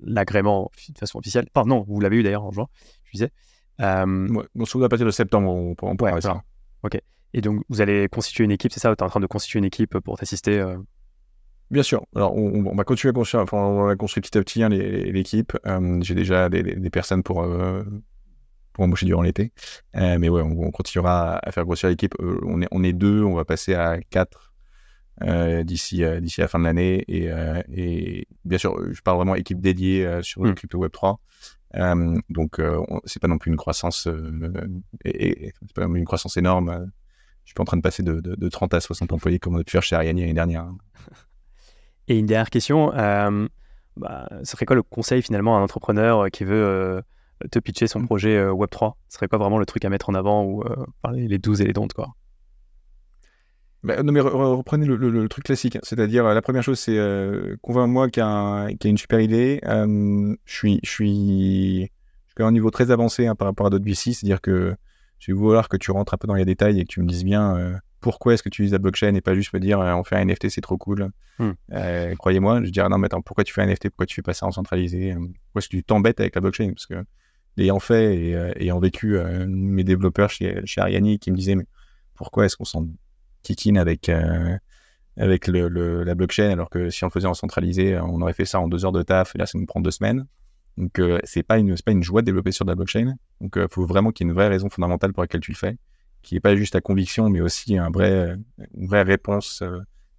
[0.02, 1.46] l'agrément de façon officielle.
[1.66, 2.68] Non, vous l'avez eu d'ailleurs en juin,
[3.04, 3.30] je disais.
[3.80, 4.28] Euh...
[4.28, 6.18] Ouais, à partir de septembre, on, on pourra.
[6.82, 7.00] Ok.
[7.34, 9.58] Et donc, vous allez constituer une équipe, c'est ça Tu es en train de constituer
[9.58, 10.76] une équipe pour t'assister euh...
[11.70, 12.04] Bien sûr.
[12.14, 14.68] Alors, on, on, va continuer à construire, enfin, on va construire petit à petit hein,
[14.68, 15.56] l'équipe.
[15.66, 17.82] Euh, J'ai déjà des, des, personnes pour, euh,
[18.74, 19.52] pour embaucher durant l'été.
[19.96, 22.14] Euh, mais ouais, on, on, continuera à faire grossir l'équipe.
[22.20, 24.50] On, est, on est deux, on va passer à quatre
[25.64, 27.30] d'ici d'ici la fin de l'année et,
[27.72, 30.54] et, bien sûr je parle vraiment équipe dédiée sur le mm.
[30.54, 31.20] crypto web 3
[32.28, 32.60] donc
[33.04, 34.08] c'est pas non plus une croissance
[35.04, 36.90] et, pas une croissance énorme
[37.44, 39.56] je suis pas en train de passer de, de, de, 30 à 60 employés comme
[39.56, 40.66] on a pu faire chez Ariane l'année dernière
[42.08, 42.92] et une dernière question
[43.96, 47.02] bah, ce serait quoi le conseil finalement à un entrepreneur qui veut
[47.50, 48.06] te pitcher son mm.
[48.06, 50.64] projet Web 3 Ce serait quoi vraiment le truc à mettre en avant ou
[51.12, 52.14] les 12 et les don'ts quoi?
[53.82, 55.76] Bah, non, mais reprenez le, le, le, truc classique.
[55.82, 59.60] C'est-à-dire, la première chose, c'est euh, convainc-moi qu'il y, qu y, a une super idée.
[59.64, 61.90] Euh, je suis, je suis,
[62.36, 64.12] je à un niveau très avancé hein, par rapport à d'autres VC.
[64.12, 64.76] C'est-à-dire que
[65.22, 67.06] je vais vouloir que tu rentres un peu dans les détails et que tu me
[67.06, 69.78] dises bien euh, pourquoi est-ce que tu utilises la blockchain et pas juste me dire
[69.78, 71.10] euh, on fait un NFT, c'est trop cool.
[71.38, 71.52] Hmm.
[71.72, 74.22] Euh, croyez-moi, je dirais non, mais attends, pourquoi tu fais un NFT Pourquoi tu fais
[74.22, 75.14] pas ça en centralisé?
[75.14, 76.72] Pourquoi est-ce que tu t'embêtes avec la blockchain?
[76.74, 77.04] Parce que
[77.56, 79.16] ayant fait et ayant vécu
[79.46, 81.66] mes développeurs chez, chez Ariani qui me disaient mais
[82.14, 82.88] pourquoi est-ce qu'on s'en
[83.44, 84.10] kicking avec
[85.16, 88.32] avec le, le, la blockchain, alors que si on le faisait en centralisé, on aurait
[88.32, 90.26] fait ça en deux heures de taf, et là, ça nous prend deux semaines?
[90.78, 93.14] Donc, euh, c'est pas une, pas une joie de développer sur de la blockchain.
[93.40, 95.52] Donc, il euh, faut vraiment qu'il y ait une vraie raison fondamentale pour laquelle tu
[95.52, 95.76] le fais,
[96.22, 98.36] qui est pas juste ta conviction, mais aussi un vrai,
[98.74, 99.62] une vraie réponse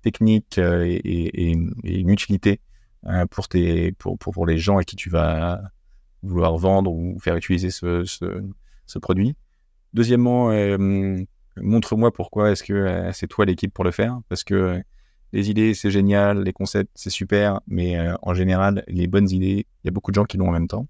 [0.02, 2.60] technique et, une utilité
[3.32, 5.62] pour tes, pour, pour, pour, les gens à qui tu vas
[6.22, 8.44] vouloir vendre ou faire utiliser ce, ce,
[8.86, 9.36] ce produit.
[9.94, 10.52] Deuxièmement,
[11.58, 14.80] montre-moi pourquoi est-ce que euh, c'est toi l'équipe pour le faire parce que euh,
[15.34, 19.68] les idées c'est génial, les concepts c'est super, mais euh, en général les bonnes idées,
[19.84, 20.88] il y a beaucoup de gens qui l'ont en même temps.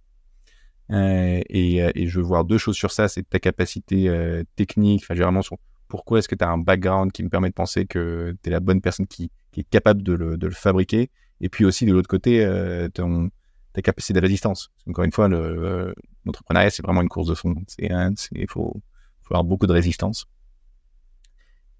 [0.89, 5.41] Et, et, je veux voir deux choses sur ça, c'est ta capacité technique, enfin généralement
[5.41, 8.49] sur pourquoi est-ce que tu as un background qui me permet de penser que tu
[8.49, 11.09] es la bonne personne qui, est capable de le, fabriquer,
[11.41, 12.47] et puis aussi de l'autre côté
[12.93, 13.31] ton,
[13.73, 14.71] ta capacité de résistance.
[14.87, 17.55] Encore une fois, l'entrepreneuriat c'est vraiment une course de fond.
[17.79, 18.79] Il faut,
[19.23, 20.27] faut avoir beaucoup de résistance.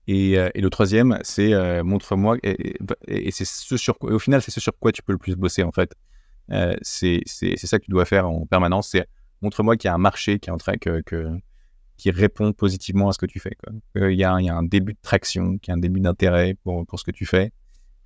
[0.08, 2.76] Et, euh, et, le troisième, c'est euh, montre-moi, et,
[3.08, 5.64] et, c'est ce sur au final, c'est ce sur quoi tu peux le plus bosser
[5.64, 5.94] en fait.
[6.52, 9.08] Euh, c'est ça que tu dois faire en permanence, c'est
[9.42, 11.02] montre-moi qu'il y a un marché qui est en train que,
[11.96, 13.56] qui répond positivement à ce que tu fais.
[13.96, 16.56] Il y, a, y, a un début de traction, qu'il y a un début d'intérêt
[16.64, 17.52] pour, pour ce que tu fais,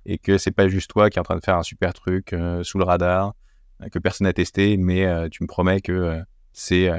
[0.06, 2.34] et que c'est pas juste toi qui es en train de faire un super truc
[2.62, 3.34] sous le radar,
[3.90, 6.22] que personne n'a testé, mais tu me promets que
[6.52, 6.90] c'est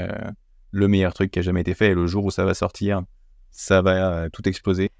[0.72, 3.04] le meilleur truc qui a jamais été fait, et le jour où ça va sortir,
[3.52, 4.92] ça va tout exploser.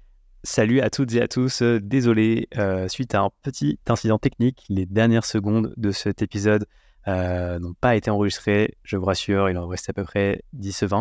[0.42, 2.48] Salut à toutes et à tous, désolé,
[2.88, 6.66] suite à un petit incident technique, les dernières secondes de cet épisode
[7.06, 10.94] n'ont pas été enregistrées, je vous rassure, il en reste à peu près 10-20.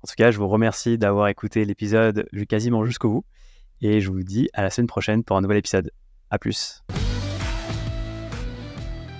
[0.00, 3.24] En tout cas, je vous remercie d'avoir écouté l'épisode quasiment jusqu'au bout.
[3.80, 5.92] Et je vous dis à la semaine prochaine pour un nouvel épisode.
[6.30, 6.82] A plus.